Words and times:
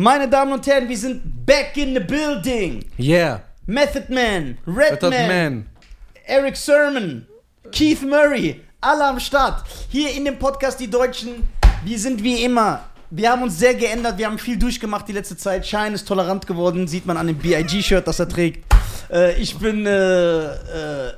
Meine 0.00 0.28
Damen 0.28 0.52
und 0.52 0.64
Herren, 0.64 0.88
wir 0.88 0.96
sind 0.96 1.44
back 1.44 1.76
in 1.76 1.92
the 1.92 1.98
building. 1.98 2.84
Yeah. 3.00 3.42
Method 3.66 4.04
Man, 4.08 4.56
Method 4.64 5.06
Redman, 5.06 5.26
Man. 5.26 5.66
Eric 6.24 6.56
Sermon, 6.56 7.26
Keith 7.72 8.02
Murray, 8.02 8.60
alle 8.80 9.06
am 9.06 9.18
Start. 9.18 9.64
Hier 9.88 10.12
in 10.12 10.24
dem 10.24 10.38
Podcast 10.38 10.78
Die 10.78 10.88
Deutschen, 10.88 11.48
wir 11.84 11.98
sind 11.98 12.22
wie 12.22 12.44
immer. 12.44 12.84
Wir 13.10 13.32
haben 13.32 13.42
uns 13.42 13.58
sehr 13.58 13.74
geändert, 13.74 14.18
wir 14.18 14.26
haben 14.26 14.38
viel 14.38 14.56
durchgemacht 14.56 15.08
die 15.08 15.12
letzte 15.14 15.36
Zeit. 15.36 15.66
Shine 15.66 15.94
ist 15.94 16.06
tolerant 16.06 16.46
geworden, 16.46 16.86
sieht 16.86 17.04
man 17.04 17.16
an 17.16 17.26
dem 17.26 17.36
BIG-Shirt, 17.36 18.06
das 18.06 18.20
er 18.20 18.28
trägt. 18.28 18.72
Äh, 19.10 19.34
ich 19.42 19.58
bin, 19.58 19.84
äh, 19.84 20.44
äh, 20.52 21.12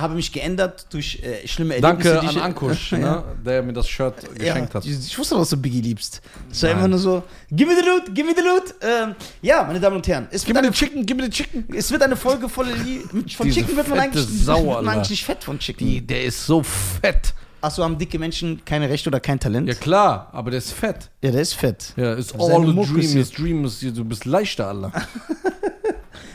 habe 0.00 0.14
mich 0.14 0.32
geändert 0.32 0.86
durch 0.90 1.20
äh, 1.22 1.46
schlimme 1.46 1.76
Erlebnisse. 1.76 2.14
Danke 2.14 2.28
an 2.28 2.36
ich- 2.36 2.42
Ankusch, 2.42 2.92
Ja. 2.92 2.98
ne, 2.98 3.24
der 3.44 3.62
mir 3.62 3.72
das 3.72 3.88
Shirt 3.88 4.14
geschenkt 4.34 4.74
hat. 4.74 4.84
Ich, 4.84 4.92
ich 4.98 5.18
wusste 5.18 5.34
doch, 5.34 5.40
dass 5.42 5.50
du 5.50 5.56
Biggie 5.56 5.80
liebst. 5.80 6.20
Es 6.50 6.62
war 6.62 6.70
einfach 6.70 6.88
nur 6.88 6.98
so, 6.98 7.22
give 7.50 7.70
me 7.70 7.76
the 7.78 7.86
loot, 7.86 8.14
give 8.14 8.26
me 8.26 8.34
the 8.36 8.42
loot. 8.42 8.74
Ähm, 8.80 9.14
ja, 9.42 9.62
meine 9.64 9.80
Damen 9.80 9.96
und 9.96 10.06
Herren, 10.08 10.28
es 10.30 10.44
Gib 10.44 10.54
wird, 10.54 10.62
mir 10.62 10.68
eine, 10.68 10.70
den 10.70 10.74
Chicken, 10.74 11.06
gib 11.06 11.16
mir 11.16 11.22
den 11.24 11.32
Chicken. 11.32 11.64
es 11.74 11.90
wird 11.90 12.02
eine 12.02 12.16
Folge 12.16 12.48
voller 12.48 12.74
Liebe. 12.76 13.08
Von 13.36 13.46
Diese 13.46 13.60
Chicken 13.60 13.76
wird 13.76 13.88
man 13.88 13.98
eigentlich, 14.00 14.26
Sau, 14.26 14.64
wird 14.66 14.82
man 14.84 14.88
eigentlich 14.96 15.10
nicht 15.10 15.24
fett 15.24 15.44
von 15.44 15.58
Chicken. 15.58 15.86
Die, 15.86 16.00
der 16.06 16.24
ist 16.24 16.46
so 16.46 16.62
fett. 16.62 17.34
Achso, 17.62 17.82
haben 17.84 17.98
dicke 17.98 18.18
Menschen 18.18 18.62
keine 18.64 18.88
Rechte 18.88 19.10
oder 19.10 19.20
kein 19.20 19.38
Talent? 19.38 19.68
Ja 19.68 19.74
Ja, 19.74 19.80
klar, 19.80 20.30
aber 20.32 20.50
der 20.50 20.58
ist 20.58 20.72
fett. 20.72 21.10
der 21.22 21.34
ist 21.34 21.52
fett. 21.52 21.92
Ja, 21.96 22.14
ist 22.14 22.34
all 22.34 22.54
a 22.54 22.58
Mucke 22.60 22.92
dream. 22.94 23.16
Is 23.18 23.30
dream 23.30 23.64
is, 23.66 23.80
du 23.80 24.02
bist 24.04 24.24
leichter, 24.24 24.68
Alter. 24.68 24.92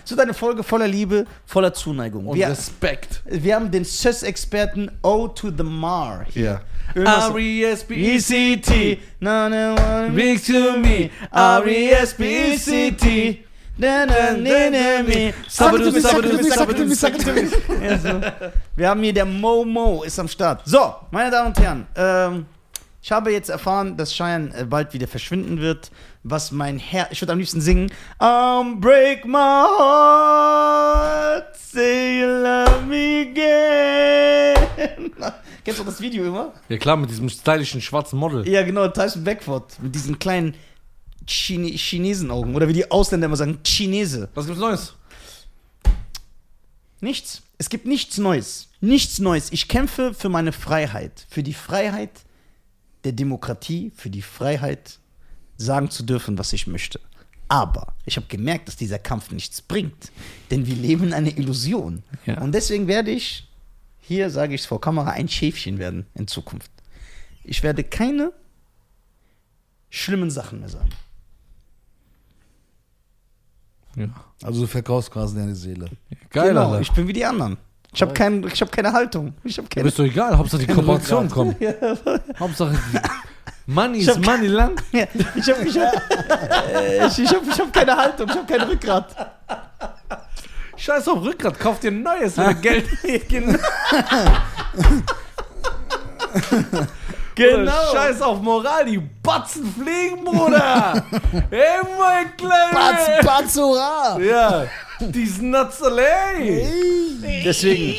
Es 0.05 0.11
wird 0.11 0.21
eine 0.21 0.35
Folge 0.35 0.61
voller 0.61 0.87
Liebe, 0.87 1.25
voller 1.47 1.73
Zuneigung. 1.73 2.27
Und 2.27 2.37
Wir, 2.37 2.49
Respekt. 2.49 3.23
wir 3.25 3.55
haben 3.55 3.71
den 3.71 3.83
SÖS-Experten 3.83 4.91
O 5.01 5.27
to 5.27 5.49
the 5.49 5.63
Mar. 5.63 6.27
Na, 9.19 9.49
na, 9.49 9.73
na, 9.73 10.13
Speak 10.13 10.45
to 10.45 10.77
me. 10.77 11.09
So. 17.99 18.21
Wir 18.75 18.89
haben 18.89 19.01
hier 19.01 19.13
der 19.13 19.25
Momo 19.25 20.03
ist 20.03 20.19
am 20.19 20.27
Start. 20.27 20.61
So, 20.65 20.93
meine 21.09 21.31
Damen 21.31 21.47
und 21.47 21.59
Herren, 21.59 21.87
ähm, 21.95 22.45
ich 23.01 23.11
habe 23.11 23.31
jetzt 23.31 23.49
erfahren, 23.49 23.97
dass 23.97 24.13
Cheyenne 24.13 24.55
äh, 24.55 24.65
bald 24.65 24.93
wieder 24.93 25.07
verschwinden 25.07 25.59
wird, 25.59 25.91
was 26.27 26.51
mein 26.51 26.79
Herr, 26.79 27.11
ich 27.11 27.21
würde 27.21 27.33
am 27.33 27.39
liebsten 27.39 27.61
singen, 27.61 27.91
um, 28.19 28.81
break 28.81 29.25
my 29.25 29.37
heart, 29.77 31.55
say 31.55 32.19
you 32.19 32.25
love 32.25 32.83
me 32.87 33.27
again. 33.29 34.55
Kennst 35.63 35.79
du 35.79 35.83
das 35.83 36.01
Video 36.01 36.25
immer? 36.25 36.51
Ja 36.67 36.77
klar, 36.77 36.97
mit 36.97 37.11
diesem 37.11 37.29
stylischen 37.29 37.79
schwarzen 37.79 38.17
Model. 38.17 38.47
Ja, 38.47 38.63
genau, 38.63 38.87
Tyson 38.87 39.23
Beckford 39.23 39.79
mit 39.81 39.93
diesen 39.93 40.17
kleinen 40.17 40.55
Chine 41.27 41.67
Chinesenaugen 41.67 42.55
oder 42.55 42.67
wie 42.67 42.73
die 42.73 42.89
Ausländer 42.89 43.25
immer 43.25 43.37
sagen, 43.37 43.59
Chinese. 43.63 44.27
Was 44.33 44.47
gibt's 44.47 44.59
Neues? 44.59 44.95
Nichts. 47.01 47.43
Es 47.59 47.69
gibt 47.69 47.85
nichts 47.85 48.17
Neues. 48.17 48.69
Nichts 48.81 49.19
Neues. 49.19 49.51
Ich 49.51 49.67
kämpfe 49.67 50.15
für 50.15 50.29
meine 50.29 50.51
Freiheit. 50.51 51.27
Für 51.29 51.43
die 51.43 51.53
Freiheit 51.53 52.09
der 53.03 53.11
Demokratie, 53.11 53.91
für 53.95 54.09
die 54.09 54.23
Freiheit, 54.23 54.99
sagen 55.57 55.89
zu 55.89 56.03
dürfen, 56.03 56.37
was 56.37 56.53
ich 56.53 56.67
möchte. 56.67 56.99
Aber 57.47 57.93
ich 58.05 58.17
habe 58.17 58.27
gemerkt, 58.27 58.67
dass 58.67 58.75
dieser 58.75 58.99
Kampf 58.99 59.31
nichts 59.31 59.61
bringt. 59.61 60.11
Denn 60.51 60.65
wir 60.65 60.75
leben 60.75 61.05
in 61.05 61.13
einer 61.13 61.37
Illusion. 61.37 62.03
Ja. 62.25 62.41
Und 62.41 62.53
deswegen 62.53 62.87
werde 62.87 63.11
ich, 63.11 63.47
hier 64.01 64.29
sage 64.29 64.55
ich 64.55 64.61
es 64.61 64.67
vor 64.67 64.81
Kamera, 64.81 65.11
ein 65.11 65.27
Schäfchen 65.27 65.77
werden 65.77 66.05
in 66.15 66.27
Zukunft. 66.27 66.71
Ich 67.43 67.61
werde 67.61 67.83
keine 67.83 68.31
schlimmen 69.89 70.31
Sachen 70.31 70.59
mehr 70.59 70.69
sagen. 70.69 70.89
Ja. 73.95 74.09
Also 74.43 74.61
du 74.61 74.67
verkaufst 74.67 75.11
quasi 75.11 75.35
deine 75.37 75.55
Seele. 75.55 75.89
Geil, 76.29 76.49
genau, 76.49 76.71
Alter. 76.71 76.81
ich 76.81 76.91
bin 76.91 77.07
wie 77.07 77.13
die 77.13 77.23
anderen. 77.25 77.57
Ich 77.93 78.01
habe 78.01 78.13
kein, 78.13 78.45
ich 78.45 78.61
hab 78.61 78.71
keine 78.71 78.91
Haltung. 78.91 79.33
Ich 79.43 79.57
habe 79.57 79.69
Du 79.69 79.75
keine 79.75 79.85
bist 79.85 79.97
doch 79.97 80.03
egal, 80.03 80.37
Hauptsache 80.37 80.65
die 80.65 80.67
Kooperation 80.73 81.29
kommt. 81.29 81.55
Hauptsache 82.39 82.77
die 82.91 82.99
Money 83.67 83.99
is 83.99 84.17
Money 84.19 84.47
Land. 84.47 84.83
Ich 84.91 85.49
habe 85.49 85.67
ich 85.67 85.79
hab, 85.79 85.93
ich, 87.07 87.19
ich 87.19 87.33
hab, 87.33 87.47
ich 87.47 87.59
hab 87.59 87.73
keine 87.73 87.97
Haltung, 87.97 88.29
ich 88.29 88.35
habe 88.35 88.53
kein 88.53 88.67
Rückgrat. 88.67 89.33
Scheiß 90.77 91.07
auf 91.07 91.23
Rückgrat, 91.23 91.59
kauf 91.59 91.79
dir 91.79 91.89
ein 91.89 92.03
neues, 92.03 92.37
wenn 92.37 92.47
du 92.47 92.55
Geld 92.55 92.85
genau. 93.29 93.57
Genau. 97.33 97.93
Scheiß 97.93 98.21
auf 98.21 98.41
Moral, 98.41 98.85
die 98.85 98.97
Batzen 98.97 99.73
fliegen, 99.73 100.23
Bruder. 100.23 101.03
hey, 101.49 101.79
mein 101.99 102.37
Kleiner. 102.37 102.71
Batz, 102.71 103.25
Batz, 103.25 103.55
hurra! 103.57 104.19
Ja, 104.19 104.67
dies 104.99 105.41
Nuts 105.41 105.81
allein. 105.81 106.67
Deswegen, 107.43 107.95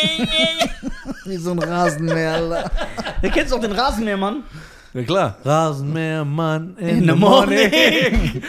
Wie 1.24 1.36
so 1.36 1.52
ein 1.52 1.58
Rasenmäher, 1.58 2.70
ihr 3.22 3.30
kennt 3.30 3.52
auch 3.52 3.60
den 3.60 3.72
Rasenmähermann. 3.72 4.42
Ja 4.92 5.02
klar. 5.04 5.36
Rasenmähermann 5.44 6.76
in, 6.78 6.88
In 6.88 7.08
the 7.08 7.14
morning. 7.14 7.70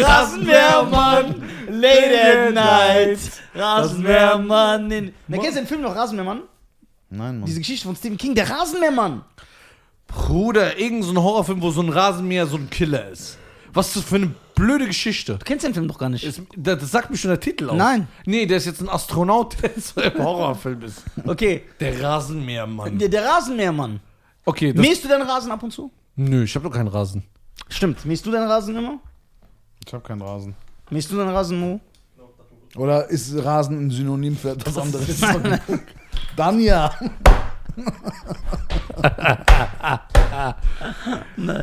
Rasenmähermann, 0.00 1.42
late 1.70 2.20
at 2.20 2.54
night. 2.54 3.18
Rasenmähermann 3.54 4.90
in. 4.90 5.14
Na, 5.28 5.38
kennst 5.38 5.56
du 5.56 5.60
den 5.60 5.68
Film 5.68 5.82
noch 5.82 5.94
Rasenmähermann? 5.94 6.42
Nein, 7.10 7.38
Mann. 7.38 7.46
Diese 7.46 7.60
Geschichte 7.60 7.86
von 7.86 7.94
Stephen 7.94 8.18
King, 8.18 8.34
der 8.34 8.50
Rasenmähermann. 8.50 9.22
Bruder, 10.08 10.78
irgend 10.78 11.04
so 11.04 11.12
ein 11.12 11.22
Horrorfilm, 11.22 11.62
wo 11.62 11.70
so 11.70 11.80
ein 11.82 11.90
Rasenmäher 11.90 12.46
so 12.46 12.56
ein 12.56 12.68
Killer 12.70 13.08
ist. 13.10 13.38
Was 13.72 13.88
ist 13.88 13.96
das 13.96 14.04
für 14.04 14.16
eine 14.16 14.34
blöde 14.54 14.86
Geschichte? 14.86 15.34
Du 15.38 15.44
kennst 15.44 15.64
den 15.66 15.74
Film 15.74 15.88
doch 15.88 15.98
gar 15.98 16.08
nicht. 16.08 16.24
Ist, 16.24 16.42
das, 16.56 16.80
das 16.80 16.90
sagt 16.90 17.10
mir 17.10 17.16
schon 17.16 17.30
der 17.30 17.40
Titel 17.40 17.70
aus. 17.70 17.76
Nein. 17.76 18.08
Nee, 18.26 18.46
der 18.46 18.56
ist 18.58 18.66
jetzt 18.66 18.80
ein 18.80 18.88
Astronaut, 18.88 19.56
der 19.62 19.70
so 19.80 20.00
im 20.00 20.14
Horrorfilm 20.22 20.82
ist. 20.82 21.02
Okay, 21.26 21.62
Der 21.80 22.00
Rasenmähermann. 22.02 22.98
der, 22.98 23.08
der 23.08 23.24
Rasenmähermann. 23.24 24.00
Okay, 24.44 24.72
das, 24.72 24.84
Mähst 24.86 25.04
du 25.04 25.08
deinen 25.08 25.22
Rasen 25.28 25.50
ab 25.50 25.62
und 25.62 25.72
zu? 25.72 25.90
nö, 26.16 26.44
ich 26.44 26.54
hab 26.54 26.62
doch 26.62 26.70
keinen 26.70 26.88
Rasen. 26.88 27.24
Stimmt. 27.68 28.04
Mähst 28.04 28.24
du 28.26 28.30
deinen 28.30 28.48
Rasen 28.48 28.76
immer? 28.76 28.98
Ich 29.86 29.92
hab 29.92 30.04
keinen 30.04 30.22
Rasen. 30.22 30.54
Mähst 30.90 31.10
du 31.10 31.16
deinen 31.16 31.30
Rasen, 31.30 31.58
Mo? 31.58 31.80
Oder 32.76 33.08
ist 33.08 33.34
Rasen 33.44 33.86
ein 33.86 33.90
Synonym 33.90 34.36
für 34.36 34.50
etwas 34.50 34.76
anderes? 34.78 35.20
Dann 36.36 36.60
ja. 36.60 36.92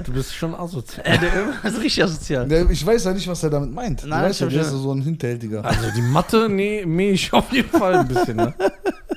Du 0.04 0.12
bist 0.14 0.34
schon 0.36 0.54
asozial. 0.56 1.06
Äh, 1.06 1.18
der 1.20 1.32
ist 1.72 1.78
richtig 1.80 2.04
asozial. 2.04 2.48
Der- 2.48 2.70
Ich 2.70 2.86
weiß 2.86 3.04
ja 3.06 3.14
nicht, 3.14 3.28
was 3.28 3.44
er 3.44 3.50
damit 3.50 3.74
meint. 3.74 4.06
Nein, 4.06 4.20
du 4.24 4.26
weißt 4.30 4.42
ich 4.42 4.48
ja, 4.48 4.48
der 4.50 4.62
ist 4.62 4.72
so 4.72 4.94
ein 4.94 5.02
Hinterhältiger. 5.02 5.64
Also 5.66 5.88
die 5.96 6.02
Mathe, 6.02 6.48
nee, 6.50 6.86
mäh 6.86 7.12
ich 7.12 7.32
auf 7.34 7.52
jeden 7.52 7.70
Fall 7.70 7.96
ein 7.96 8.08
bisschen, 8.08 8.38
ne? 8.38 8.54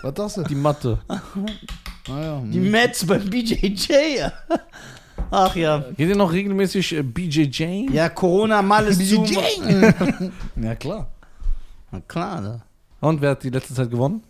Was 0.03 0.15
das 0.15 0.35
denn? 0.35 0.45
Die 0.45 0.55
Mathe. 0.55 0.99
Naja. 2.09 2.43
Die 2.45 2.59
Mets 2.61 3.07
beim 3.07 3.29
BJJ. 3.29 4.25
Ach 5.31 5.57
ja. 5.57 5.85
Geht 5.97 6.09
ihr 6.09 6.17
noch 6.17 6.33
regelmäßig 6.33 6.93
äh, 6.97 7.03
BJJ? 7.03 7.89
Ja, 7.93 8.09
Corona, 8.09 8.61
mal 8.63 8.87
ist 8.87 9.09
zu. 9.09 9.25
Ja, 10.57 10.75
klar. 10.75 11.09
Na 11.91 12.01
klar, 12.07 12.41
ne? 12.41 12.63
Und 13.01 13.21
wer 13.21 13.31
hat 13.31 13.43
die 13.43 13.51
letzte 13.51 13.75
Zeit 13.75 13.91
gewonnen? 13.91 14.23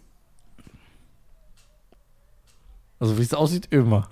Also 3.05 3.19
wie 3.19 3.23
es 3.23 3.35
aussieht, 3.35 3.67
immer. 3.69 4.09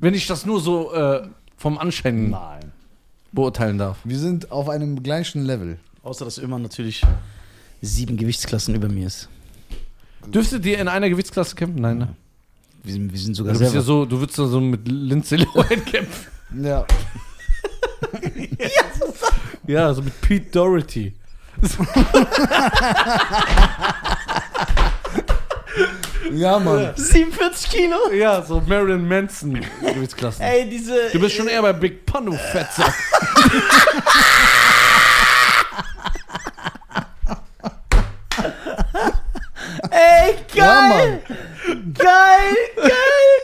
Wenn 0.00 0.14
ich 0.14 0.26
das 0.26 0.44
nur 0.44 0.60
so 0.60 0.92
äh, 0.92 1.28
vom 1.56 1.78
Anschein 1.78 2.30
Nein. 2.30 2.72
beurteilen 3.30 3.78
darf. 3.78 3.98
Wir 4.02 4.18
sind 4.18 4.50
auf 4.50 4.68
einem 4.68 5.00
gleichen 5.04 5.44
Level. 5.44 5.78
Außer, 6.02 6.24
dass 6.24 6.38
immer 6.38 6.58
natürlich 6.58 7.02
sieben 7.82 8.16
Gewichtsklassen 8.16 8.74
über 8.74 8.88
mir 8.88 9.06
ist. 9.06 9.28
Dürftet 10.26 10.66
ihr 10.66 10.80
in 10.80 10.88
einer 10.88 11.08
Gewichtsklasse 11.08 11.54
kämpfen? 11.54 11.82
Nein, 11.82 11.98
ne? 11.98 12.16
Wir 12.82 12.94
sind, 12.94 13.12
wir 13.12 13.18
sind 13.20 13.36
sogar 13.36 13.52
Du 13.52 13.60
bist 13.60 13.72
ja 13.72 13.80
selber. 13.80 13.86
so, 13.86 14.04
du 14.06 14.18
würdest 14.18 14.38
ja 14.38 14.46
so 14.46 14.60
mit 14.60 14.88
Lindsay 14.88 15.38
Lohan 15.38 15.84
kämpfen. 15.84 16.64
Ja. 16.64 16.84
Ja, 19.66 19.94
so 19.94 20.02
mit 20.02 20.20
Pete 20.20 20.50
Doherty. 20.50 21.14
Ja, 26.32 26.58
Mann. 26.58 26.92
47 26.96 27.70
Kilo? 27.70 27.96
Ja, 28.12 28.42
so 28.42 28.62
Marilyn 28.66 29.06
Manson 29.06 29.60
Gewichtsklasse. 29.82 30.42
Ey, 30.42 30.68
diese. 30.68 31.10
Du 31.12 31.20
bist 31.20 31.34
schon 31.36 31.48
eher 31.48 31.62
bei 31.62 31.72
Big 31.72 32.06
Pun, 32.06 32.26
du 32.26 32.32
Fettsack. 32.32 32.94
Ey, 39.90 40.34
Ja, 40.54 40.88
geil! 40.88 41.22
Mann. 41.28 41.94
geil, 41.94 42.56
geil, 42.76 42.90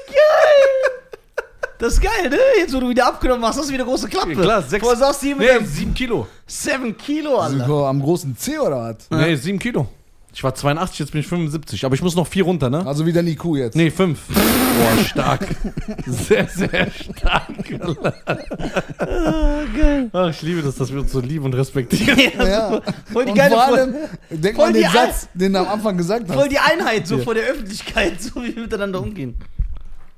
geil! 0.07 1.47
Das 1.79 1.95
ist 1.95 2.03
geil, 2.03 2.29
ne? 2.29 2.39
Jetzt, 2.59 2.75
wo 2.75 2.81
du 2.81 2.89
wieder 2.91 3.07
abgenommen 3.07 3.45
hast, 3.45 3.59
hast 3.59 3.71
du 3.71 3.73
wieder 3.73 3.85
große 3.85 4.09
Klappe. 4.09 4.33
Ja, 4.33 4.41
klar, 4.41 4.63
sechs- 4.63 4.83
Vorher 4.83 4.99
sagst 4.99 5.23
du 5.23 5.27
hier 5.27 5.37
mit 5.37 5.47
Nee, 5.49 5.55
dem 5.59 5.67
sieben 5.67 5.95
Kilo. 5.95 6.27
7 6.47 6.97
Kilo, 6.99 7.39
Alter. 7.39 7.69
am 7.87 8.03
großen 8.03 8.37
C 8.37 8.59
oder 8.59 8.77
was? 8.77 8.97
Nee, 9.11 9.35
sieben 9.37 9.59
Kilo. 9.59 9.87
Ich 10.33 10.45
war 10.45 10.55
82, 10.55 10.99
jetzt 11.01 11.13
bin 11.13 11.21
ich 11.21 11.27
75. 11.27 11.85
Aber 11.85 11.95
ich 11.95 12.03
muss 12.03 12.15
noch 12.15 12.27
vier 12.27 12.45
runter, 12.45 12.71
ne? 12.71 12.87
Also 12.87 13.05
wieder 13.05 13.23
IQ 13.23 13.57
jetzt. 13.57 13.75
Nee, 13.77 13.91
fünf. 13.91 14.21
Boah, 14.29 15.05
stark. 15.05 15.47
Sehr, 16.07 16.47
sehr 16.49 16.89
stark. 16.91 17.49
Ach, 20.13 20.31
ich 20.31 20.43
liebe 20.43 20.63
das, 20.63 20.77
dass 20.77 20.93
wir 20.93 21.01
uns 21.01 21.13
so 21.13 21.21
lieben 21.21 21.45
und 21.45 21.55
respektieren. 21.55 22.19
Ja. 22.39 22.81
Voll 23.13 23.25
die 23.25 23.31
Und 23.33 23.37
geile 23.37 23.55
vor 23.55 23.65
allem, 23.65 23.95
denk 24.31 24.57
voll 24.57 24.65
mal 24.65 24.69
an 24.69 24.75
den 24.75 24.83
die 24.85 24.89
Satz, 24.89 25.29
den 25.35 25.53
du 25.53 25.59
am 25.61 25.69
Anfang 25.69 25.97
gesagt 25.97 26.29
hast. 26.29 26.35
voll 26.37 26.49
die 26.49 26.59
Einheit, 26.59 27.07
so 27.07 27.17
Ja. 27.19 27.25
vor 27.25 27.35
der 27.35 27.45
Öffentlichkeit, 27.45 28.21
so 28.23 28.43
wie 28.43 28.55
wir 28.55 28.63
miteinander 28.63 29.01
umgehen. 29.03 29.35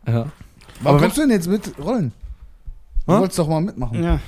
Ja. 0.07 0.27
Aber 0.85 0.99
kommst 0.99 1.17
du 1.17 1.23
denn 1.23 1.31
jetzt 1.31 1.49
mit 1.49 1.73
Rollen? 1.79 2.13
Du 3.07 3.15
Hä? 3.15 3.19
wolltest 3.21 3.39
doch 3.39 3.49
mal 3.49 3.61
mitmachen. 3.61 4.03
Ja. 4.03 4.21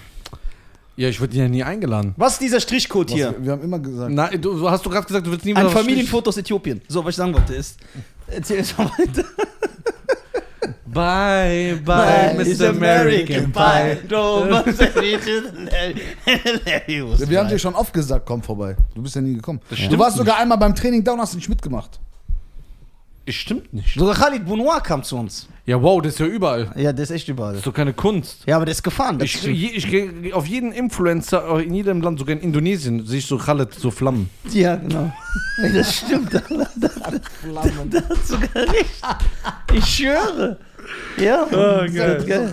Ja, 0.97 1.09
ich 1.09 1.21
wurde 1.21 1.37
ja 1.37 1.49
nie 1.49 1.63
eingeladen. 1.65 2.15
Was 2.17 2.35
ist 2.35 2.43
dieser 2.43 2.61
Strichcode 2.61 3.11
Was, 3.11 3.17
hier? 3.17 3.35
Wir 3.39 3.53
haben 3.53 3.63
immer 3.63 3.79
gesagt. 3.81 4.13
Na, 4.13 4.29
du, 4.29 4.71
hast 4.71 4.87
du 4.87 4.91
gerade 4.91 5.07
gesagt, 5.07 5.27
du 5.27 5.31
willst 5.33 5.45
nie 5.45 5.55
Ein 5.55 5.69
Familienfoto 5.69 6.29
aus 6.29 6.37
Äthiopien. 6.37 6.81
So, 6.89 7.05
was 7.05 7.11
ich 7.11 7.17
sagen 7.17 7.35
wollte 7.35 7.55
ist. 7.55 7.79
Erzähl 8.27 8.61
es 8.61 8.77
mal 8.79 8.91
weiter. 8.97 9.25
Bye, 10.87 11.81
bye, 11.85 12.35
Mr. 12.35 12.69
American 12.71 13.51
Pie. 13.51 14.09
Wir 17.29 17.39
haben 17.41 17.49
dir 17.49 17.59
schon 17.59 17.75
oft 17.75 17.93
gesagt, 17.93 18.25
komm 18.25 18.41
vorbei. 18.43 18.77
Du 18.95 19.03
bist 19.03 19.17
ja 19.17 19.21
nie 19.21 19.35
gekommen. 19.35 19.61
Du 19.91 19.99
warst 19.99 20.17
sogar 20.17 20.39
einmal 20.39 20.57
beim 20.59 20.75
Training 20.75 21.03
da 21.03 21.13
und 21.15 21.21
hast 21.21 21.35
nicht 21.35 21.49
mitgemacht. 21.49 21.99
Es 23.27 23.35
stimmt 23.37 23.73
nicht. 23.73 23.95
Sogar 23.99 24.15
Khalid 24.15 24.45
Bounoir 24.45 24.83
kam 24.83 25.03
zu 25.03 25.17
uns. 25.17 25.49
Ja, 25.67 25.81
wow, 25.81 26.03
das 26.03 26.13
ist 26.13 26.19
ja 26.19 26.27
überall. 26.27 26.71
Ja, 26.77 26.93
der 26.93 27.05
ist 27.05 27.11
echt 27.11 27.27
überall. 27.29 27.53
Das 27.53 27.61
ist 27.61 27.67
doch 27.67 27.73
keine 27.73 27.95
Kunst. 27.95 28.43
Ja, 28.45 28.57
aber 28.57 28.67
der 28.67 28.73
ist 28.73 28.83
gefahren. 28.83 29.19
Das 29.19 29.25
Ich, 29.27 29.39
stimmt. 29.39 29.57
je- 29.57 29.71
ich 29.71 29.89
gehe 29.89 30.35
auf 30.35 30.47
jeden 30.47 30.73
Influencer 30.73 31.59
in 31.61 31.73
jedem 31.75 32.03
Land, 32.03 32.19
sogar 32.19 32.37
in 32.37 32.43
Indonesien, 32.43 33.07
sehe 33.07 33.21
ich 33.21 33.27
so 33.27 33.39
Khaled, 33.39 33.73
so 33.73 33.91
Flammen. 33.91 34.29
ja, 34.53 34.77
genau. 34.77 35.11
Ey, 35.63 35.73
das 35.73 35.97
stimmt. 35.97 36.35
Da, 36.35 36.41
da, 36.51 36.67
da, 36.77 36.89
da 37.91 37.99
hat 38.09 38.27
sogar 38.27 38.55
recht. 38.57 39.03
Ich 39.73 39.87
schwöre. 39.87 40.59
Ja, 41.17 41.47
Mann. 41.51 41.95
geil. 41.95 42.25
geil. 42.29 42.53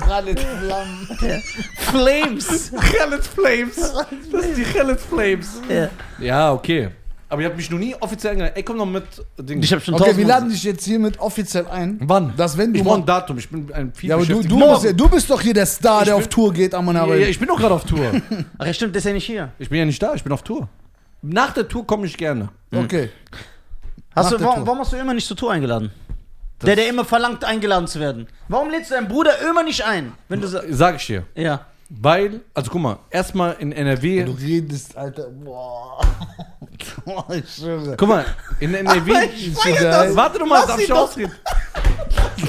Flames. 1.79 2.71
Khaled 2.71 3.25
Flames. 3.25 3.75
Das 4.31 4.41
sind 4.45 4.57
die 4.57 4.63
Khaled 4.63 4.99
Flames. 5.01 5.61
Ja. 5.69 5.89
Ja, 6.19 6.53
okay. 6.53 6.89
Aber 7.31 7.41
ihr 7.41 7.47
habt 7.47 7.55
mich 7.55 7.69
noch 7.71 7.79
nie 7.79 7.95
offiziell 7.97 8.33
eingeladen. 8.33 8.55
Ey, 8.57 8.63
komm 8.63 8.75
noch 8.75 8.85
mit. 8.85 9.03
Ding. 9.39 9.63
Ich 9.63 9.71
hab 9.71 9.81
schon 9.81 9.93
Okay, 9.93 10.17
wir 10.17 10.25
laden 10.27 10.49
dich 10.49 10.63
jetzt 10.63 10.83
hiermit 10.83 11.17
offiziell 11.17 11.65
ein. 11.67 11.97
Wann? 12.01 12.33
Dass 12.35 12.57
wenn 12.57 12.73
du 12.73 12.79
ich 12.79 12.85
brauche 12.85 12.99
ein 12.99 13.05
Datum. 13.05 13.37
Ich 13.37 13.49
bin 13.49 13.71
ein 13.73 13.93
viel 13.93 14.09
Ja, 14.09 14.17
aber 14.17 14.25
du, 14.25 14.41
du, 14.43 14.59
bist, 14.59 14.83
ja, 14.83 14.91
du 14.91 15.07
bist 15.07 15.29
doch 15.29 15.39
hier 15.39 15.53
der 15.53 15.65
Star, 15.65 15.99
Ich 16.01 16.05
der 16.09 16.15
bin- 16.15 16.23
auf 16.23 16.27
Tour 16.27 16.51
geht, 16.51 16.73
am 16.75 16.93
Ja, 16.93 17.05
ja, 17.15 17.27
ich 17.27 17.39
bin 17.39 17.47
doch 17.47 17.57
gerade 17.57 17.73
auf 17.73 17.85
Tour. 17.85 18.11
Ach 18.57 18.65
ja, 18.65 18.73
stimmt, 18.73 18.93
der 18.95 18.99
ist 18.99 19.05
ja 19.05 19.13
nicht 19.13 19.25
hier. 19.25 19.49
Ich 19.59 19.69
bin 19.69 19.79
ja 19.79 19.85
nicht 19.85 20.03
da, 20.03 20.13
ich 20.13 20.23
bin 20.23 20.33
auf 20.33 20.41
Tour. 20.43 20.67
Nach 21.21 21.53
der 21.53 21.67
Tour 21.69 21.87
komme 21.87 22.05
ich 22.05 22.17
gerne. 22.17 22.49
Okay. 22.75 23.09
Hast 24.13 24.31
Nach 24.31 24.37
du, 24.37 24.43
warum, 24.43 24.67
warum 24.67 24.79
hast 24.79 24.91
du 24.91 24.97
immer 24.97 25.13
nicht 25.13 25.25
zur 25.27 25.37
Tour 25.37 25.51
eingeladen? 25.53 25.89
der, 26.63 26.75
der 26.75 26.89
immer 26.89 27.05
verlangt, 27.05 27.45
eingeladen 27.45 27.87
zu 27.87 27.99
werden. 28.01 28.27
Warum 28.49 28.69
lädst 28.69 28.91
du 28.91 28.95
deinen 28.95 29.07
Bruder 29.07 29.31
immer 29.49 29.63
nicht 29.63 29.83
ein? 29.85 30.11
Wenn 30.27 30.41
du 30.41 30.47
sa- 30.47 30.61
Sag 30.69 30.97
ich 30.97 31.07
dir. 31.07 31.23
Ja. 31.33 31.65
Weil, 31.89 32.41
also 32.53 32.69
guck 32.71 32.81
mal, 32.81 32.99
erstmal 33.09 33.55
in 33.59 33.71
NRW. 33.71 34.25
Du 34.25 34.31
redest, 34.33 34.95
Alter. 34.97 35.29
Boah. 35.29 36.01
Ich 37.33 37.55
schwöre. 37.55 37.95
Guck 37.97 38.09
mal, 38.09 38.25
in 38.59 38.73
NRW. 38.73 39.13
so 39.53 39.73
das. 39.73 40.15
Warte 40.15 40.39
doch 40.39 40.47
mal, 40.47 40.65
darf 40.65 40.79
ich 40.79 40.91
ausreden? 40.91 41.31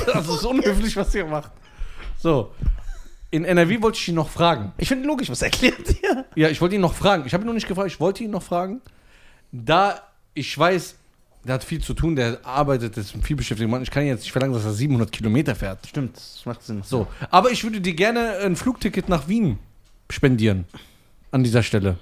Das 0.07 0.29
ist 0.29 0.45
unhöflich, 0.45 0.97
was 0.97 1.15
ihr 1.15 1.27
macht. 1.27 1.51
So. 2.19 2.53
In 3.31 3.45
NRW 3.45 3.81
wollte 3.81 3.99
ich 3.99 4.09
ihn 4.09 4.15
noch 4.15 4.29
fragen. 4.29 4.73
Ich 4.77 4.89
finde 4.89 5.07
logisch, 5.07 5.31
was 5.31 5.41
er 5.41 5.47
erklärt 5.47 5.89
hier. 6.01 6.27
Ja, 6.35 6.49
ich 6.49 6.61
wollte 6.61 6.75
ihn 6.75 6.81
noch 6.83 6.95
fragen. 6.95 7.25
Ich 7.27 7.33
habe 7.33 7.45
ihn 7.45 7.47
noch 7.47 7.55
nicht 7.55 7.67
gefragt, 7.67 7.89
ich 7.89 7.99
wollte 7.99 8.23
ihn 8.25 8.31
noch 8.31 8.43
fragen. 8.43 8.83
Da 9.53 10.03
ich 10.35 10.57
weiß, 10.57 10.97
der 11.45 11.55
hat 11.55 11.65
viel 11.65 11.83
zu 11.83 11.95
tun, 11.95 12.17
der 12.17 12.45
arbeitet, 12.45 12.97
ist 12.97 13.15
ein 13.15 13.23
vielbeschäftigter 13.23 13.71
Mann. 13.71 13.83
Ich 13.83 13.91
kann 13.91 14.03
ihn 14.03 14.09
jetzt 14.09 14.23
nicht 14.23 14.33
verlangen, 14.33 14.55
dass 14.55 14.65
er 14.65 14.73
700 14.73 15.11
Kilometer 15.11 15.55
fährt. 15.55 15.87
Stimmt, 15.87 16.17
das 16.17 16.43
macht 16.45 16.63
Sinn. 16.63 16.83
So. 16.85 17.07
Aber 17.31 17.51
ich 17.51 17.65
würde 17.65 17.81
dir 17.81 17.95
gerne 17.95 18.39
ein 18.39 18.57
Flugticket 18.57 19.09
nach 19.09 19.29
Wien 19.29 19.59
spendieren. 20.11 20.65
An 21.31 21.43
dieser 21.43 21.63
Stelle. 21.63 21.99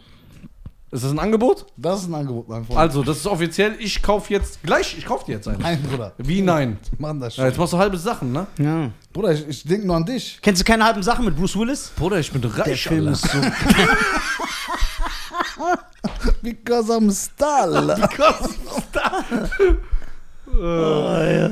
Ist 0.93 1.05
das 1.05 1.13
ein 1.13 1.21
Angebot? 1.21 1.67
Das 1.77 2.01
ist 2.03 2.09
ein 2.09 2.15
Angebot, 2.15 2.49
mein 2.49 2.65
Freund. 2.65 2.77
Also, 2.79 3.05
das 3.05 3.19
ist 3.19 3.27
offiziell. 3.29 3.77
Ich 3.79 4.03
kaufe 4.03 4.33
jetzt 4.33 4.61
gleich, 4.65 4.99
ich 4.99 5.07
kaufe 5.07 5.25
dir 5.25 5.35
jetzt 5.37 5.47
einen. 5.47 5.63
Nein, 5.63 5.81
Bruder. 5.83 6.13
Wie 6.19 6.43
nein? 6.43 6.79
Machen 6.99 7.21
das 7.21 7.37
Ja, 7.37 7.43
schon. 7.43 7.51
jetzt 7.51 7.59
machst 7.59 7.73
du 7.75 7.79
halbe 7.79 7.97
Sachen, 7.97 8.33
ne? 8.33 8.47
Ja. 8.59 8.91
Bruder, 9.13 9.31
ich, 9.33 9.47
ich 9.47 9.63
denke 9.63 9.87
nur 9.87 9.95
an 9.97 10.05
dich. 10.05 10.41
Kennst 10.43 10.61
du 10.61 10.65
keine 10.65 10.85
halben 10.85 11.03
Sachen 11.05 11.25
mit 11.25 11.37
Bruce 11.37 11.57
Willis? 11.57 11.93
Bruder, 11.97 12.19
ich 12.19 12.33
bin 12.33 12.43
reich. 12.43 12.65
Der 12.65 12.77
Film 12.77 13.07
Alter. 13.07 13.13
ist 13.13 13.31
so. 13.31 13.39
Because 16.43 16.91
I'm 16.93 17.11
Stall. 17.13 17.91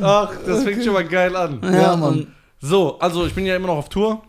Ach, 0.03 0.31
das 0.47 0.65
fängt 0.65 0.85
schon 0.85 0.93
mal 0.95 1.05
geil 1.07 1.35
an. 1.37 1.61
Ja, 1.63 1.97
Mann. 1.97 2.35
So, 2.61 2.99
also 2.99 3.27
ich 3.27 3.35
bin 3.35 3.47
ja 3.47 3.57
immer 3.57 3.69
noch 3.69 3.77
auf 3.77 3.89
Tour. 3.89 4.23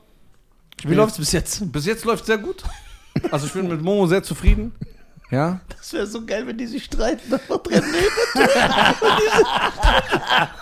Wie 0.83 0.93
läuft's 0.93 1.17
bis 1.17 1.31
jetzt? 1.31 1.71
Bis 1.71 1.85
jetzt 1.85 2.05
läuft 2.05 2.25
sehr 2.25 2.37
gut. 2.37 2.63
Also 3.31 3.47
ich 3.47 3.53
bin 3.53 3.67
mit 3.67 3.81
Momo 3.81 4.05
sehr 4.05 4.23
zufrieden. 4.23 4.71
Ja. 5.31 5.61
Das 5.77 5.93
wäre 5.93 6.07
so 6.07 6.25
geil, 6.25 6.47
wenn 6.47 6.57
die 6.57 6.65
sich 6.65 6.85
streiten 6.85 7.31
und 7.31 7.49
noch 7.49 7.61
drin 7.61 7.83
und, 7.83 7.93
diese, 9.21 9.45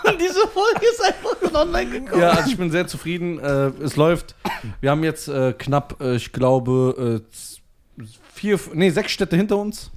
und 0.12 0.20
diese 0.20 0.46
Folge 0.48 0.86
ist 0.92 1.02
einfach 1.02 1.54
online 1.54 1.90
gekommen. 1.90 2.20
Ja, 2.20 2.30
also 2.30 2.50
ich 2.50 2.56
bin 2.56 2.70
sehr 2.70 2.86
zufrieden. 2.86 3.38
Äh, 3.38 3.68
es 3.82 3.96
läuft. 3.96 4.34
Wir 4.80 4.90
haben 4.90 5.04
jetzt 5.04 5.28
äh, 5.28 5.54
knapp, 5.54 6.00
äh, 6.00 6.16
ich 6.16 6.32
glaube, 6.32 7.22
äh, 7.24 8.04
vier, 8.34 8.60
nee, 8.74 8.90
sechs 8.90 9.12
Städte 9.12 9.36
hinter 9.36 9.56
uns. 9.56 9.90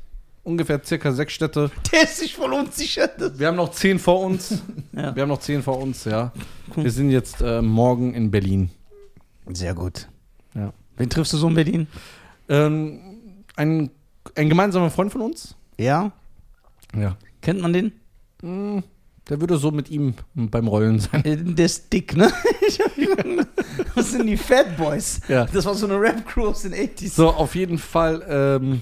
Ungefähr 0.44 0.81
circa 0.83 1.12
sechs 1.12 1.33
Städte. 1.33 1.69
Der 1.91 2.03
ist 2.03 2.18
sich 2.18 2.35
voll 2.35 2.53
unsicher. 2.53 3.09
Wir 3.35 3.47
haben 3.47 3.57
noch 3.57 3.71
zehn 3.71 4.00
vor 4.00 4.21
uns. 4.21 4.59
Ja. 4.94 5.15
Wir 5.15 5.21
haben 5.21 5.29
noch 5.29 5.39
zehn 5.39 5.63
vor 5.63 5.77
uns, 5.79 6.03
ja. 6.03 6.33
Wir 6.75 6.91
sind 6.91 7.12
jetzt 7.12 7.39
äh, 7.39 7.62
morgen 7.62 8.13
in 8.13 8.29
Berlin. 8.29 8.71
Sehr 9.47 9.73
gut. 9.73 10.09
Ja. 10.53 10.73
Wen 10.97 11.09
triffst 11.09 11.31
du 11.31 11.38
so 11.38 11.47
in 11.47 11.56
Berlin? 11.56 11.88
Ähm, 12.50 13.00
ein, 13.56 13.89
ein 14.36 14.50
gemeinsamer 14.50 14.89
Freund 14.89 15.12
von 15.12 15.22
uns. 15.22 15.56
Ja? 15.78 16.12
Ja. 16.95 17.18
Kennt 17.42 17.62
man 17.62 17.74
den? 17.74 17.92
Mm, 18.42 18.80
Der 19.30 19.39
würde 19.39 19.57
so 19.57 19.72
mit 19.72 19.89
ihm 19.89 20.13
beim 20.36 20.68
Rollen 20.68 21.00
sein. 21.00 21.24
Äh, 21.25 21.38
Der 21.38 21.66
ist 21.66 21.92
dick, 21.92 22.16
ne? 22.16 22.31
Was 23.95 24.12
sind 24.12 24.28
die 24.28 24.38
Fat 24.38 24.78
Boys? 24.78 25.22
Ja. 25.28 25.45
Das 25.45 25.66
war 25.66 25.75
so 25.75 25.86
eine 25.86 26.00
Rap-Crew 26.00 26.48
aus 26.50 26.62
den 26.63 26.74
80s. 26.74 27.12
So, 27.16 27.30
auf 27.30 27.56
jeden 27.56 27.78
Fall, 27.78 28.24
ähm, 28.28 28.81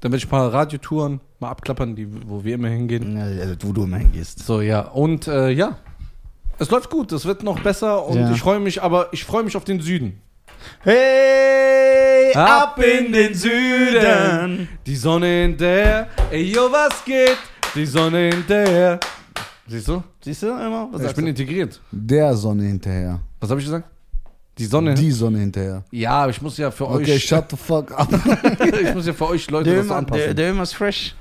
dann 0.00 0.12
werde 0.12 0.16
ich 0.18 0.26
ein 0.26 0.30
paar 0.30 0.52
Radiotouren 0.52 1.20
mal 1.38 1.50
abklappern, 1.50 1.94
die, 1.96 2.06
wo 2.28 2.42
wir 2.44 2.54
immer 2.54 2.68
hingehen. 2.68 3.16
Ja, 3.16 3.24
also, 3.24 3.54
wo 3.62 3.72
du 3.72 3.84
immer 3.84 3.98
hingehst. 3.98 4.40
So, 4.40 4.60
ja. 4.60 4.80
Und 4.80 5.26
äh, 5.28 5.50
ja, 5.50 5.78
es 6.58 6.70
läuft 6.70 6.90
gut, 6.90 7.12
es 7.12 7.24
wird 7.24 7.42
noch 7.42 7.60
besser 7.60 8.04
und 8.06 8.16
Ja. 8.18 8.30
ich 8.32 8.40
freue 8.40 8.60
mich, 8.60 8.82
aber 8.82 9.12
ich 9.12 9.24
freue 9.24 9.42
mich 9.42 9.56
auf 9.56 9.64
den 9.64 9.80
Süden. 9.80 10.20
Hey, 10.84 12.32
Ab 12.34 12.78
in 12.82 13.12
den 13.12 13.34
Süden, 13.34 14.68
die 14.86 14.96
Sonne 14.96 15.26
hinterher. 15.26 16.08
Ey, 16.30 16.42
yo, 16.52 16.70
was 16.72 17.04
geht? 17.04 17.36
Die 17.74 17.86
Sonne 17.86 18.30
hinterher. 18.30 18.98
Siehst 19.66 19.88
du? 19.88 20.02
Siehst 20.20 20.42
du 20.42 20.48
immer? 20.48 20.88
Was 20.92 21.02
ich 21.04 21.14
bin 21.14 21.24
du? 21.26 21.30
integriert. 21.30 21.80
Der 21.90 22.34
Sonne 22.34 22.64
hinterher. 22.64 23.20
Was 23.40 23.50
habe 23.50 23.60
ich 23.60 23.66
gesagt? 23.66 23.86
Die 24.58 24.64
Sonne. 24.66 24.94
Die 24.94 25.10
Sonne 25.10 25.38
hinterher. 25.38 25.82
ja, 25.90 26.10
aber 26.10 26.30
ich 26.30 26.40
muss 26.42 26.58
ja 26.58 26.70
für 26.70 26.88
Okay, 26.88 27.14
euch. 27.14 27.24
shut 27.24 27.44
the 27.50 27.56
fuck 27.56 27.90
up. 27.98 28.08
ich 28.82 28.94
muss 28.94 29.06
ja 29.06 29.12
für 29.12 29.28
euch 29.28 29.50
Leute 29.50 29.70
Der 29.70 29.78
das 29.78 29.86
immer, 29.86 29.96
anpassen. 29.96 30.24
der, 30.24 30.34
der 30.34 30.50
immer 30.50 30.62
ist 30.64 30.74
fresh. 30.74 31.14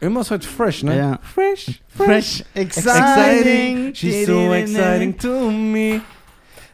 Immer 0.00 0.20
ist 0.22 0.30
heute 0.30 0.46
fresh, 0.48 0.82
ne? 0.82 0.96
Ja. 0.98 1.18
Fresh, 1.22 1.80
Fresh, 1.96 2.44
exciting. 2.54 3.94
She's 3.94 4.26
so 4.26 4.52
exciting 4.52 5.16
to 5.18 5.50
me. 5.50 6.00